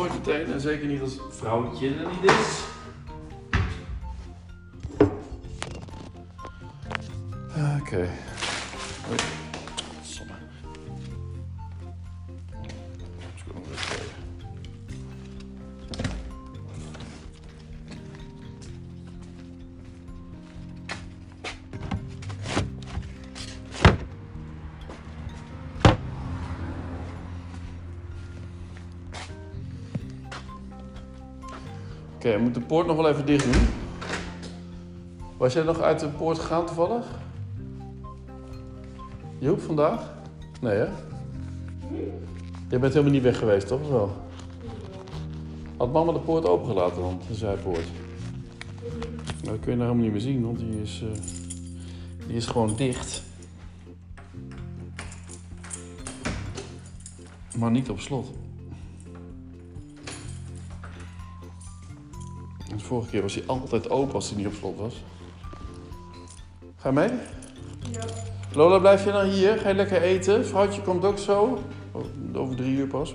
[0.00, 2.69] nooit meteen, en zeker niet als vrouwtje er niet is.
[32.40, 33.62] Je moet de poort nog wel even dicht doen.
[35.36, 37.06] Was jij nog uit de poort gegaan toevallig?
[39.38, 40.14] Joep, vandaag?
[40.60, 40.86] Nee hè?
[42.68, 43.88] Je bent helemaal niet weg geweest, toch?
[43.88, 44.16] Wel?
[45.76, 47.86] Had mama de poort opengelaten dan, de zijpoort?
[49.42, 51.22] Nou, dat kun je nou helemaal niet meer zien, want die is, eh,
[52.26, 53.22] die is gewoon dicht.
[57.58, 58.32] Maar niet op slot.
[62.90, 65.02] Vorige keer was hij altijd open als hij niet op slot was.
[66.76, 67.08] Ga je mee?
[67.92, 68.04] ja.
[68.54, 69.58] Lola, blijf je dan hier?
[69.58, 70.46] Ga je lekker eten?
[70.46, 71.58] Vrouwtje komt ook zo.
[71.92, 73.14] Oh, over drie uur pas.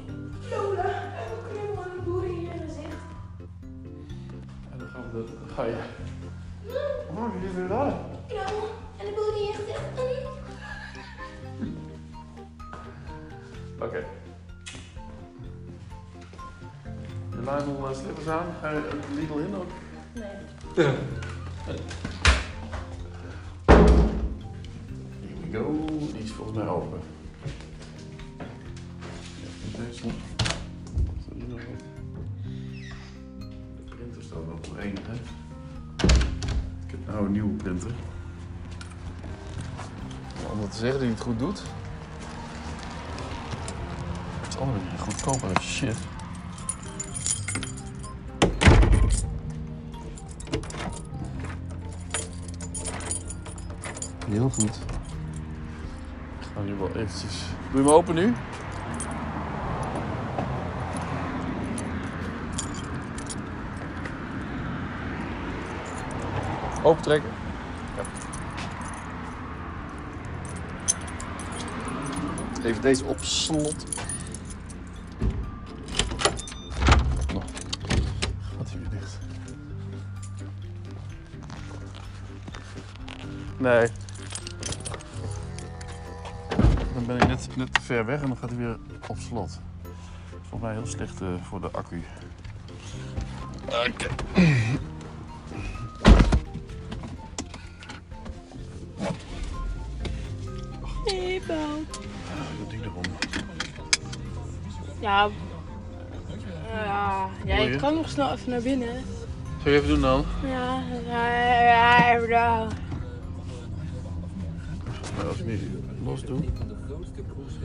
[57.75, 58.33] Doe je hem open nu?
[66.83, 67.29] Open trekken.
[72.63, 73.85] Even deze op slot.
[77.33, 77.43] Nog.
[78.57, 79.19] Gaat hij weer dicht?
[83.57, 84.04] Nee.
[86.95, 88.77] Dan ben ik net, net te ver weg en dan gaat hij weer
[89.07, 89.59] op slot.
[90.31, 92.03] Volgens mij heel slecht eh, voor de accu.
[93.65, 94.07] Oké.
[101.05, 101.83] Hey, Paul.
[102.59, 103.03] Dat ding erom.
[104.99, 105.29] Ja.
[106.71, 109.03] Ja, ja, ik kan nog snel even naar binnen.
[109.63, 110.25] Zal je even doen dan?
[110.43, 111.27] Ja, ja,
[111.61, 112.67] ja, ja.
[115.15, 116.39] Nou, als ik nu los doe.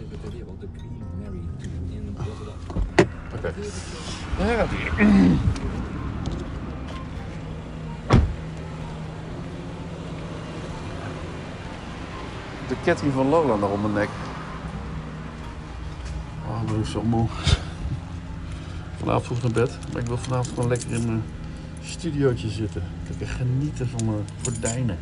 [0.00, 2.54] Cruiseschepen ter wereld, de Queen Mary 2 in Rotterdam.
[3.34, 3.54] Oké.
[4.38, 5.36] Daar gaat hij.
[12.68, 14.08] De ketting van Lola nog om mijn nek.
[16.48, 17.26] Oh, ik ben zo moe.
[18.96, 19.78] Vanavond vroeg naar bed.
[19.92, 21.22] Maar ik wil vanavond gewoon lekker in mijn
[21.82, 22.82] studiootje zitten.
[23.08, 24.98] Lekker genieten van mijn gordijnen.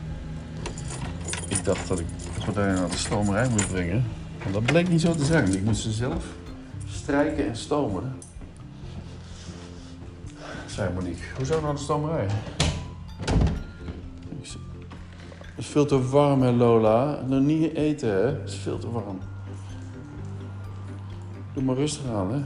[1.49, 4.05] Ik dacht dat ik de gordijnen naar de stomerij moest brengen.
[4.53, 5.55] Dat bleek niet zo te zijn.
[5.55, 6.25] Ik moest ze zelf
[6.87, 8.17] strijken en stomen.
[10.67, 11.23] Zei Monique.
[11.37, 12.27] Hoezo naar de stomerij?
[15.41, 17.23] Het is veel te warm, hè, Lola.
[17.27, 18.27] Nou, niet eten, hè.
[18.27, 19.19] Het is veel te warm.
[21.53, 22.39] Doe maar rustig aan, hè.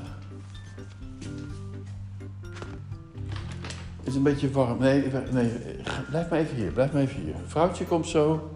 [3.99, 4.79] Het is een beetje warm.
[4.79, 5.51] Nee, nee,
[6.09, 6.71] blijf maar even hier.
[6.71, 7.35] Blijf maar even hier.
[7.47, 8.51] Vrouwtje komt zo.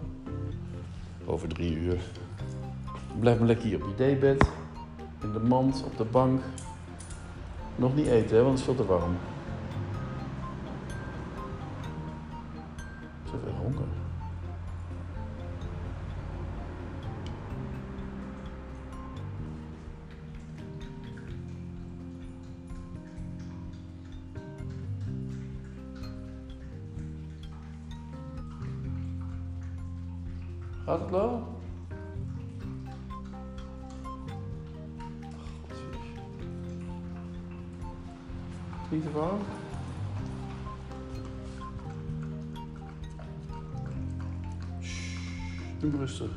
[1.25, 1.99] Over drie uur.
[3.19, 4.49] Blijf maar lekker hier op je daybed.
[5.21, 6.41] In de mand, op de bank.
[7.75, 9.17] Nog niet eten, hè, want het is veel te warm.
[13.23, 13.87] Zoveel honger.
[30.85, 31.56] Gaat het wel?
[38.97, 39.41] Niet te warm?
[45.79, 46.31] Doe rustig.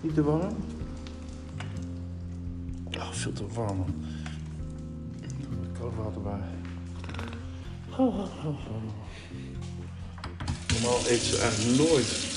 [0.00, 0.56] Niet te warm?
[2.98, 3.94] Oh, veel te warm man.
[5.78, 6.40] Koud water bij.
[10.68, 12.31] Normaal eet ze eigenlijk nooit.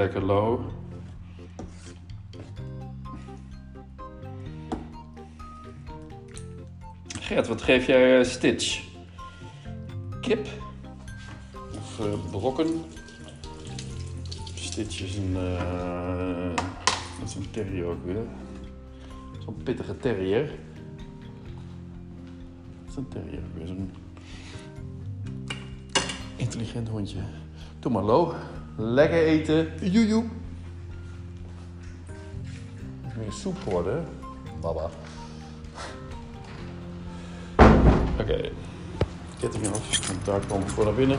[0.00, 0.60] Lekker low.
[7.20, 8.82] Gert, wat geef jij eh, Stitch?
[10.20, 10.46] Kip?
[11.78, 12.84] Of eh, brokken?
[14.54, 15.32] Stitch is een...
[17.18, 18.24] dat is een terrier ook weer.
[19.44, 20.46] Zo'n pittige terrier.
[22.84, 23.66] Dat is een terrier weer.
[23.66, 23.90] Zo'n
[26.36, 27.20] intelligent hondje.
[27.78, 28.34] Doe maar lo.
[28.82, 29.68] Lekker eten.
[29.80, 30.24] Joejoe.
[33.02, 34.04] Moet meer soep worden.
[34.60, 34.90] Baba.
[38.18, 38.50] Oké.
[39.40, 40.08] Ketting af.
[40.08, 41.18] En daar komt voor naar binnen.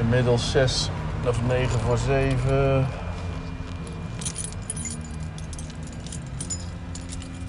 [0.00, 0.90] Inmiddels 6
[1.26, 2.86] of 9 voor 7.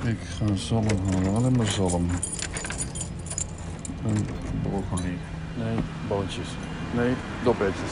[0.03, 2.09] Ik ga zalm halen, alleen maar zalm.
[4.07, 4.25] En
[4.61, 5.17] broccoli.
[5.57, 5.77] Nee,
[6.07, 6.47] boontjes.
[6.95, 7.91] Nee, dopetjes.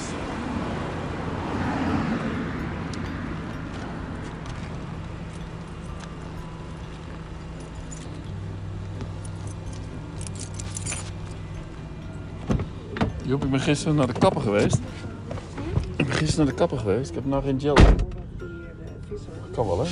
[13.24, 14.78] Joep, ik ben gisteren naar de kapper geweest.
[15.95, 17.09] Ik ben gisteren naar de kapper geweest.
[17.09, 17.76] Ik heb nog geen gel.
[19.51, 19.86] Kan wel, hè?
[19.86, 19.91] Ik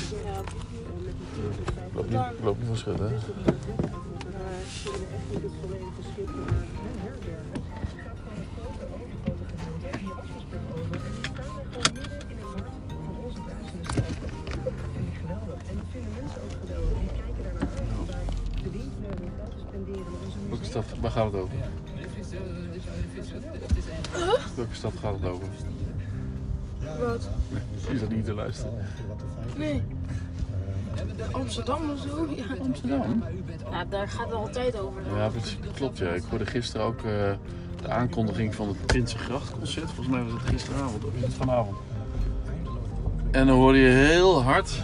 [1.94, 3.12] loop niet, ik loop niet van schudden,
[21.14, 21.56] gaat het over?
[24.56, 25.48] Welke stad gaat het over?
[27.00, 27.30] Wat?
[27.92, 28.74] Je zat niet te luisteren.
[29.58, 29.84] Nee.
[31.32, 32.28] Amsterdam of zo?
[32.36, 32.44] Ja.
[32.62, 33.24] Amsterdam?
[33.72, 35.02] ja, daar gaat het altijd over.
[35.16, 36.10] Ja, dat klopt ja.
[36.10, 37.32] Ik hoorde gisteren ook eh,
[37.82, 39.86] de aankondiging van het Prinsengrachtconcert.
[39.86, 41.78] Volgens mij was het gisteravond of is het vanavond.
[43.32, 44.84] En dan hoorde je heel hard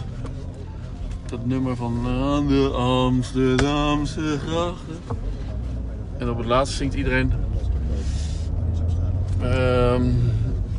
[1.26, 4.98] dat nummer van aan de Amsterdamse grachten.
[6.20, 7.32] En op het laatste zingt iedereen
[9.42, 10.02] ehm,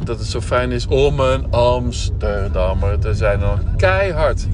[0.04, 3.40] dat het zo fijn is om een Amsterdammer te zijn.
[3.40, 4.48] Dan keihard.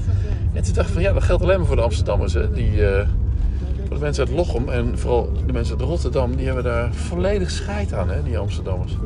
[0.54, 2.34] En toen dacht van ja, dat geldt alleen maar voor de Amsterdammers.
[2.34, 2.52] Hè.
[2.52, 3.08] Die, eh,
[3.88, 7.52] voor de mensen uit Lochem en vooral de mensen uit Rotterdam, die hebben daar volledig
[7.52, 8.98] scheid aan, hè, die Amsterdammers.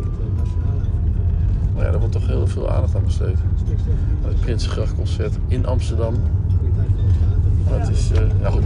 [1.74, 3.38] Nou ja, daar wordt toch heel veel aandacht aan besteed.
[4.22, 6.14] Het Prinsengrachtconcert in Amsterdam.
[7.64, 8.64] Het is, eh, ja goed.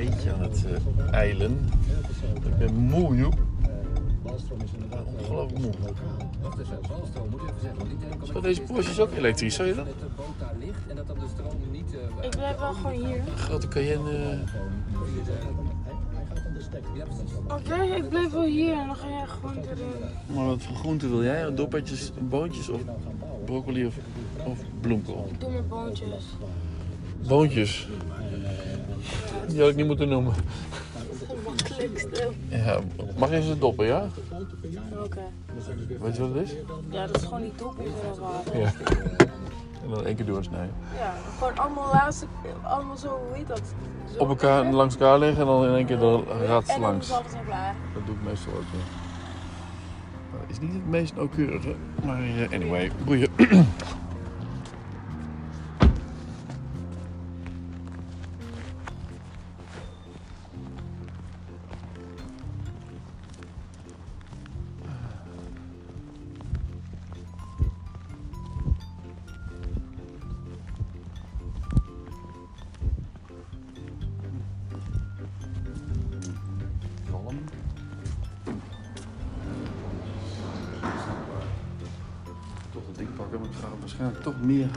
[0.00, 1.68] Een beetje aan het eh, eilen.
[2.44, 3.32] Ik ben moe, joh.
[5.18, 5.72] Ongelooflijk moe.
[8.32, 9.86] Zo, deze Porsche is ook elektrisch, zou je dat?
[9.86, 11.94] dat de boot daar ligt en dat dan de stroom niet...
[12.20, 13.22] Ik blijf wel gewoon hier.
[13.36, 14.38] Grote Cayenne.
[17.48, 20.34] Oké, ik blijf wel hier en dan ga jij gewoon erin.
[20.34, 21.54] Maar wat voor groente wil jij?
[21.54, 22.80] Doppertjes, boontjes of
[23.44, 23.94] broccoli of,
[24.46, 25.28] of bloemkool?
[25.32, 26.24] Ik doe mijn boontjes.
[27.26, 27.88] Boontjes.
[29.48, 30.34] Die had ik niet moeten noemen.
[31.44, 32.30] Makkelijkste.
[32.48, 32.78] Ja,
[33.18, 34.06] mag je ze doppen, ja?
[35.04, 35.20] Oké.
[36.00, 36.54] Weet je wat het is?
[36.90, 37.52] Ja, dat is gewoon die
[37.84, 38.60] in water.
[38.60, 38.72] Ja.
[39.82, 40.74] En dan één keer doorsnijden.
[40.98, 42.26] Ja, gewoon allemaal laatste,
[42.62, 43.62] allemaal zo, hoe heet dat?
[44.12, 46.90] Zo Op elkaar, langs elkaar liggen en dan in één keer de rats En dan
[46.90, 47.08] langs.
[47.08, 47.74] is alles klaar.
[47.94, 48.62] Dat doe ik meestal ook
[50.40, 51.74] Het is niet het meest nauwkeurige,
[52.04, 53.28] maar eh, anyway, boeien.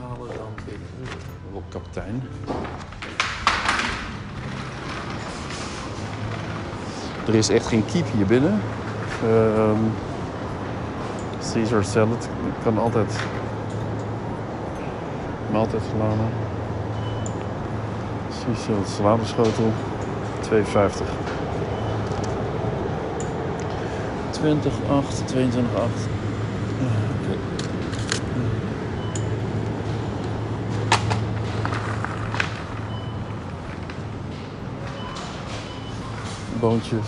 [0.00, 2.22] meer halen dan Rob kapitein.
[7.26, 8.60] Er is echt geen kiep hier binnen.
[9.22, 9.80] Ehm
[11.52, 12.28] Caesar salad
[12.62, 13.18] kan altijd
[15.52, 16.22] maaltijd salade.
[18.28, 19.72] Caesar salad saladeschotel
[20.40, 21.14] 2,50.
[24.30, 26.23] 20, 8, 22, 8.
[36.64, 37.06] Boontjes.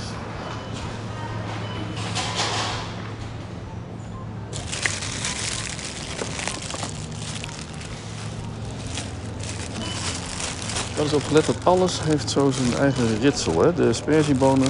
[10.95, 13.63] Had eens opgelet dat alles heeft zo zijn eigen ritsel.
[13.63, 13.75] Hè?
[13.75, 14.69] De sperziebonen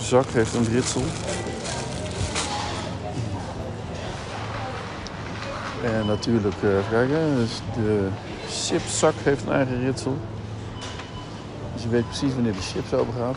[0.00, 1.02] zak heeft een ritsel.
[5.82, 8.08] En natuurlijk, eh, even kijken, dus de
[8.48, 10.16] chipszak heeft een eigen ritsel.
[11.84, 13.36] Je weet precies wanneer de chips open gaat.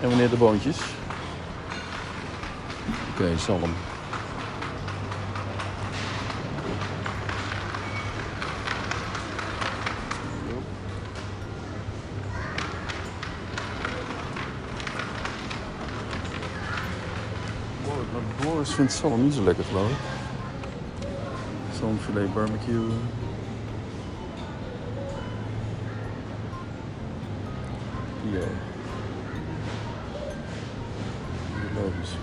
[0.00, 0.76] En wanneer de boontjes.
[3.12, 3.70] Oké, zalm.
[17.84, 19.96] Boris- Maar Boris vindt zalm niet zo lekker, geloof ik.
[21.80, 22.90] Zalmfilet barbecue.
[28.34, 28.48] eBay.
[31.74, 32.10] Logisch.
[32.10, 32.16] Is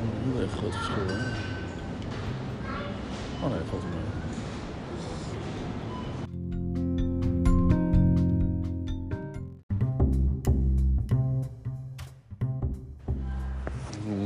[0.00, 1.16] een heel erg groot verschil.
[3.42, 4.06] Oh nee, valt er mee.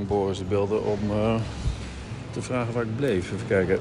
[0.07, 1.41] Boris beelden om eh,
[2.31, 3.33] te vragen waar ik bleef.
[3.33, 3.79] Even kijken.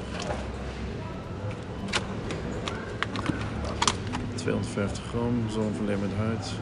[4.36, 6.54] 250 gram, zonverlemmend huid.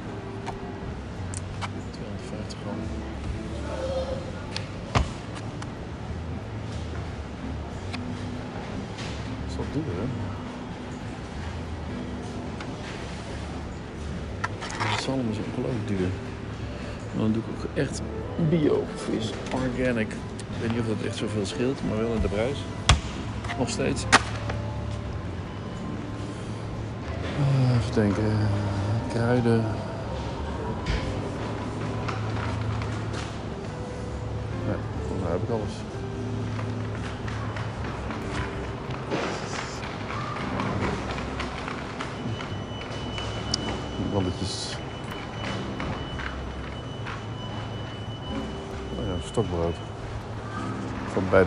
[17.79, 18.01] Echt
[18.49, 20.11] bio, vis, organic.
[20.11, 22.57] Ik weet niet of dat echt zoveel scheelt, maar wel in de prijs.
[23.57, 24.03] Nog steeds.
[27.39, 28.23] Ah, Even denken.
[29.13, 29.63] Kruiden.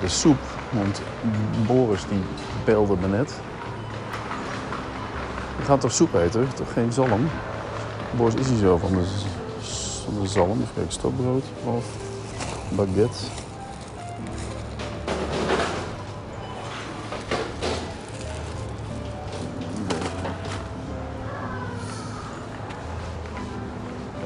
[0.03, 0.38] De soep.
[0.70, 1.00] Want
[1.66, 2.22] Boris die
[2.64, 3.34] belde me net.
[5.59, 7.28] We gaan toch soep eten, toch geen zalm?
[8.16, 9.05] Boris is hij zo van de,
[10.05, 10.61] van de zalm.
[10.61, 11.84] Even kijken, stokbrood of
[12.68, 13.18] baguette.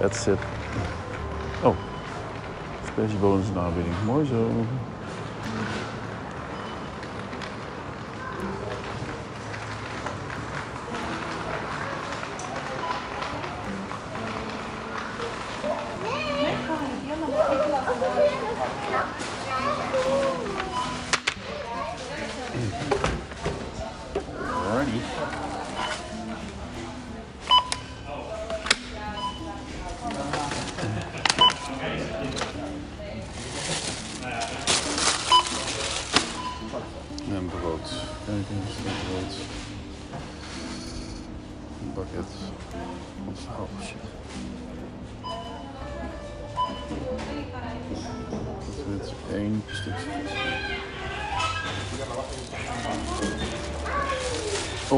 [0.00, 0.38] That's it.
[1.62, 1.74] Oh,
[2.92, 3.94] special bonus in aanbieding.
[4.04, 4.50] Mooi zo.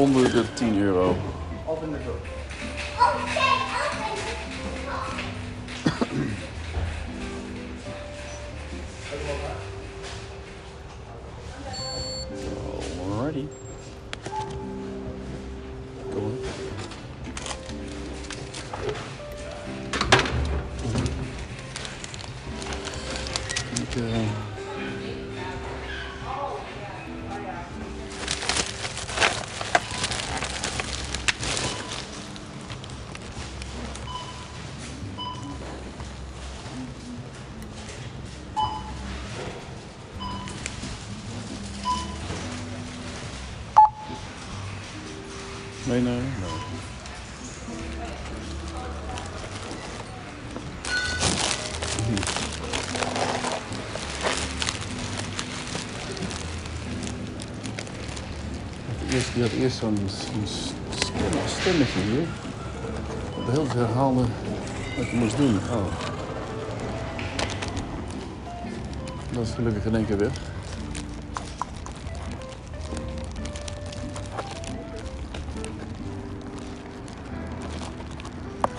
[0.08, 1.16] Onder de 10 euro.
[59.10, 60.46] Eerst, die had eerst zo'n zo'n
[60.88, 62.26] stem- stemmetje hier.
[63.46, 64.14] Dat heel veel
[64.96, 65.56] wat je moest doen.
[65.56, 65.84] Oh.
[69.32, 70.32] Dat is gelukkig in één keer weg.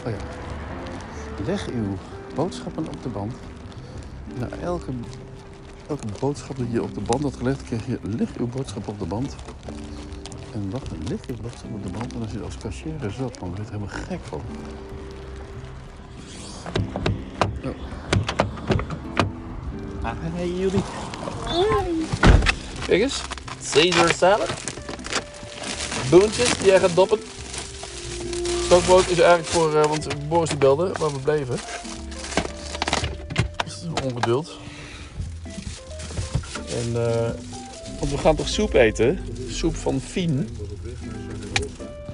[0.06, 0.18] Oh ja.
[1.46, 1.98] Leg uw
[2.36, 3.34] boodschappen op de band.
[4.40, 4.92] Na elke,
[5.88, 9.00] elke boodschap die je op de band had gelegd, kreeg je leg uw boodschap op
[9.00, 9.36] de band.
[10.60, 12.14] En wacht, leg uw boodschap op de band.
[12.14, 14.41] En als je als cashier zat, dan werd je helemaal gek van.
[17.64, 17.76] Oh.
[20.36, 20.84] Hi jullie.
[22.86, 23.22] Kijk eens.
[23.72, 24.49] Caesar salad.
[26.10, 27.20] Boontjes die jij gaat doppen.
[28.64, 31.57] Stokbrood is eigenlijk voor, eh, want Boris die belde waar we bleven.
[33.66, 34.57] Dus dat is ongeduld.
[36.70, 37.32] En, eh,
[37.99, 39.20] want we gaan toch soep eten?
[39.60, 40.49] Soep van Fien.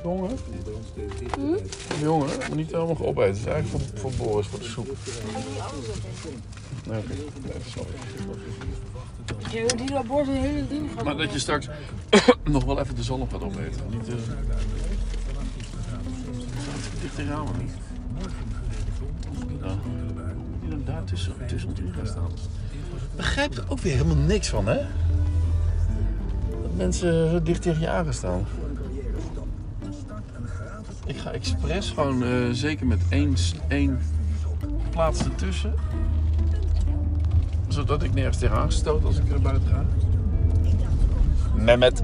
[0.04, 0.38] Jongen,
[2.02, 3.30] jongen, moet niet helemaal opeten.
[3.30, 4.96] Het is eigenlijk voor, voor Boris, voor de soep.
[6.88, 7.14] Nee, oké.
[7.44, 9.52] Nee, dat snap ik.
[9.52, 11.06] Je die rapport een hele ding van.
[11.06, 11.68] Maar dat je straks
[12.44, 13.82] nog wel even de zon op gaat opeten.
[13.90, 14.16] Niet, eh
[17.02, 17.74] dicht tegen ramen niet.
[19.62, 19.76] Ja.
[20.60, 22.32] Die dan daar tussen, tussen ons in gaan staan.
[23.16, 24.86] Begrijpt er ook weer helemaal niks van, hè?
[26.76, 28.46] Mensen zo dicht tegen je aan gaan staan.
[31.06, 33.34] Ik ga expres gewoon eh, zeker met één,
[33.68, 34.00] één
[34.90, 35.74] plaats ertussen.
[37.68, 39.86] zodat ik nergens tegenaan gestoot als ik er buiten ga.
[41.56, 42.04] Mehmet.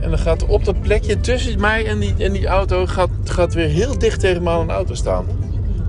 [0.00, 3.54] En dan gaat op dat plekje tussen mij en die, en die auto gaat, gaat
[3.54, 5.26] weer heel dicht tegen me aan een auto staan.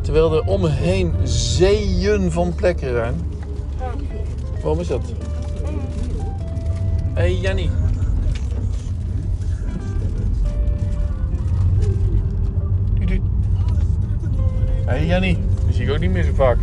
[0.01, 3.15] Terwijl er om me heen zeeën van plekken zijn.
[4.61, 5.01] Waarom is dat?
[7.13, 7.69] Hé hey, Jannie.
[14.85, 15.37] Hé hey, Jannie.
[15.65, 16.57] Die zie ik ook niet meer zo vaak.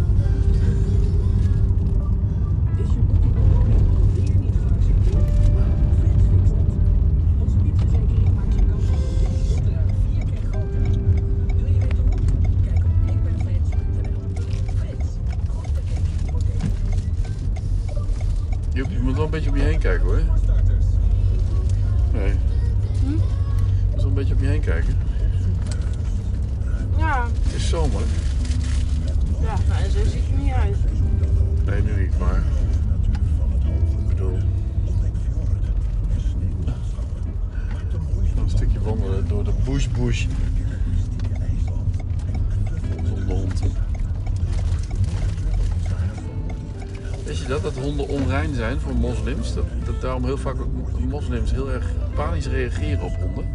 [50.26, 53.46] Dat heel vaak ook moslims heel erg panisch reageren op honden.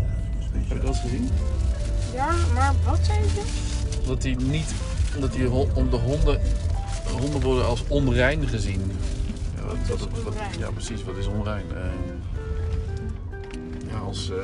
[0.52, 1.30] Heb je dat eens gezien?
[2.14, 3.42] Ja, maar wat zei je?
[4.02, 4.74] Omdat die niet,
[5.16, 6.40] omdat die om de honden,
[7.20, 8.92] honden worden als onrein gezien.
[9.56, 10.60] Ja, wat, wat- wat- wat- onrein?
[10.60, 11.66] ja precies, wat is onrein?
[11.74, 11.82] Eh,
[13.90, 14.32] ja, als...
[14.32, 14.38] eh,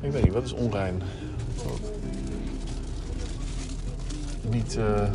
[0.00, 1.02] ik weet niet, wat is onrein?
[4.50, 4.76] Niet...
[4.76, 5.08] eh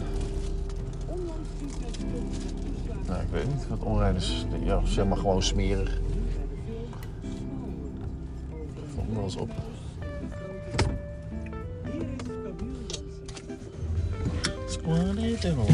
[3.07, 4.45] nou, ik weet niet wat is.
[4.63, 5.99] Ja, zeg maar gewoon smerig.
[9.07, 9.49] Me wel eens op.
[14.67, 15.65] Squadidoo.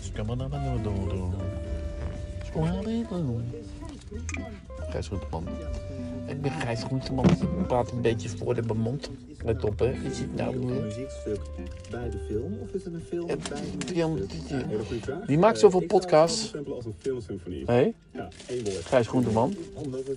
[0.00, 1.32] Squadidoo.
[2.44, 3.40] Squadidoo.
[4.90, 5.44] Gijs Groenteman.
[6.32, 7.24] Ik ben Gijs Groenteman.
[7.30, 9.10] Ik praat een beetje voor de mond.
[9.44, 9.92] Let op, hè.
[9.92, 10.56] Is het nou...
[10.56, 11.40] Een eh, muziekstuk
[11.90, 14.46] bij de film of is het een film bij een film- muziekstuk?
[14.48, 16.54] die- goede maakt Eh, zoveel ik zou het podcasts.
[16.76, 17.62] als een filmsymfonie.
[17.66, 18.84] Hé, Ja, één woord.
[18.84, 19.54] Gijs Groenteman.
[19.74, 20.16] Omdat het,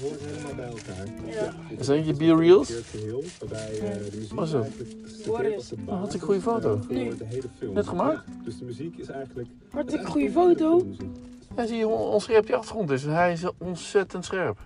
[0.00, 1.06] hoort helemaal bij elkaar.
[1.26, 1.54] Ja.
[1.86, 2.66] dat je een B-reels?
[2.70, 4.62] geïntegreerd geheel, waarbij eh, de zo.
[4.62, 6.74] de Oh, basis, hartstikke goede foto.
[6.74, 6.88] eh, voor
[7.18, 7.74] de hele film.
[7.74, 8.22] Net gemaakt?
[8.44, 9.48] Dus de muziek is eigenlijk...
[9.70, 10.60] Hartstikke het goede is eigenlijk
[10.98, 11.06] foto.
[11.56, 13.02] Ja, zie je hoe onscherp die achtergrond is.
[13.04, 14.58] Hij is ontzettend scherp.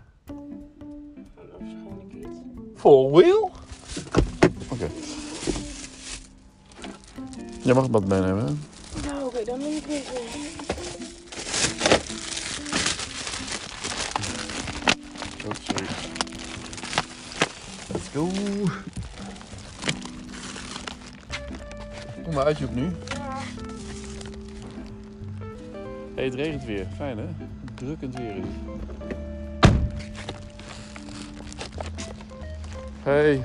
[2.79, 3.51] For real?
[4.69, 4.89] Oké.
[7.63, 8.47] Jij mag het wat meenemen.
[8.47, 8.53] hè?
[9.09, 10.13] Nou, oké, dan neem ik weer zo.
[15.47, 15.87] Oh, sorry.
[17.93, 18.29] Let's go.
[22.25, 22.93] Kom maar uit, Joep, nu.
[26.15, 26.87] Hey, het regent weer.
[26.97, 27.25] Fijn, hè?
[27.75, 28.45] Drukkend weer is
[33.09, 33.43] Hey.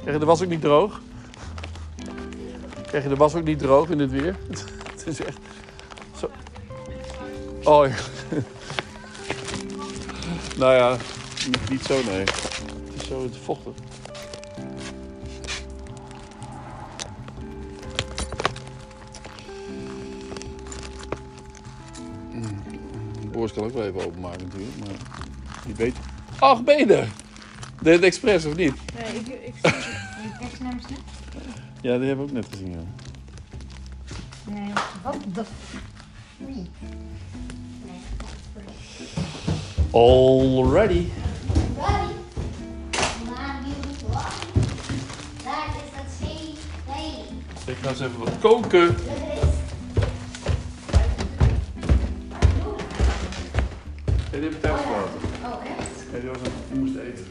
[0.00, 1.00] Krijg je de was ook niet droog?
[2.86, 4.36] Krijg je de was ook niet droog in dit weer?
[4.90, 5.38] Het is echt...
[6.18, 6.30] Zo...
[7.62, 7.94] Oh, ja.
[10.58, 10.96] Nou ja,
[11.46, 12.18] niet, niet zo nee.
[12.18, 13.72] Het is zo vochtig.
[22.30, 22.62] Mm,
[23.20, 24.96] De borst kan ook wel even openmaken natuurlijk, maar
[25.66, 25.96] die weet...
[26.38, 27.21] Ach, benen!
[27.82, 28.74] Deed het expres of niet?
[28.94, 30.98] Nee, ik, ik Kijk naar hem snel.
[31.80, 32.70] Ja, die hebben we ook net gezien.
[32.70, 32.78] Ja.
[34.52, 34.72] Nee,
[35.02, 35.44] wat de...
[36.38, 36.54] Nee.
[36.54, 36.70] Nee.
[39.90, 41.06] Already.
[41.76, 42.12] Ready?
[43.30, 44.32] Maar you what?
[45.44, 46.54] Daar is dat zee.
[46.86, 47.24] Nee.
[47.74, 48.96] Ik ga eens even wat koken.
[54.30, 55.20] Die heb ik thuis gelaten.
[55.44, 56.04] Oh, echt?
[56.12, 57.26] Ja, die, was aan- die moest eten.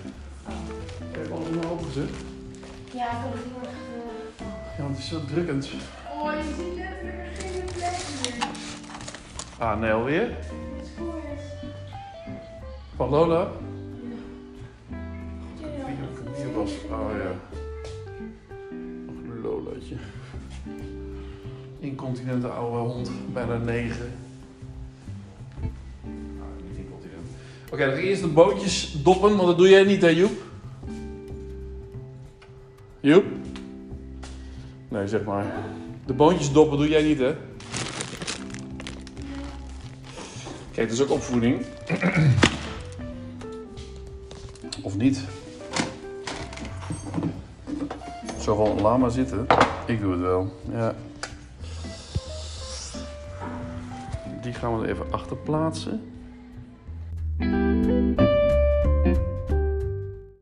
[1.94, 3.78] Ja, ik het heel erg...
[4.78, 5.70] Ja, want het is zo drukkend.
[6.12, 8.48] Oh, je ziet letterlijk geen plek meer.
[9.58, 10.22] Ah, nee, alweer?
[10.22, 10.89] Het is
[12.96, 13.52] Van Lola?
[16.36, 16.72] Hier was.
[16.89, 17.56] Oh ja.
[19.06, 19.96] Nog Lolaatje.
[21.80, 24.12] Incontinente oude hond, bijna negen.
[26.04, 27.28] Ah, niet incontinent.
[27.72, 30.50] Oké, dan ga ik eerst de bootjes doppen, want dat doe jij niet, hè, Joep?
[33.02, 33.26] Joep?
[34.88, 35.45] Nee, zeg maar.
[36.06, 37.36] De boontjes doppen doe jij niet, hè?
[40.72, 41.66] Kijk, dat is ook opvoeding.
[44.84, 45.24] Of niet.
[48.39, 49.45] Zo gewoon laat maar zitten.
[49.86, 50.54] Ik doe het wel.
[50.72, 50.95] Ja.
[54.41, 56.02] Die gaan we er even achter plaatsen.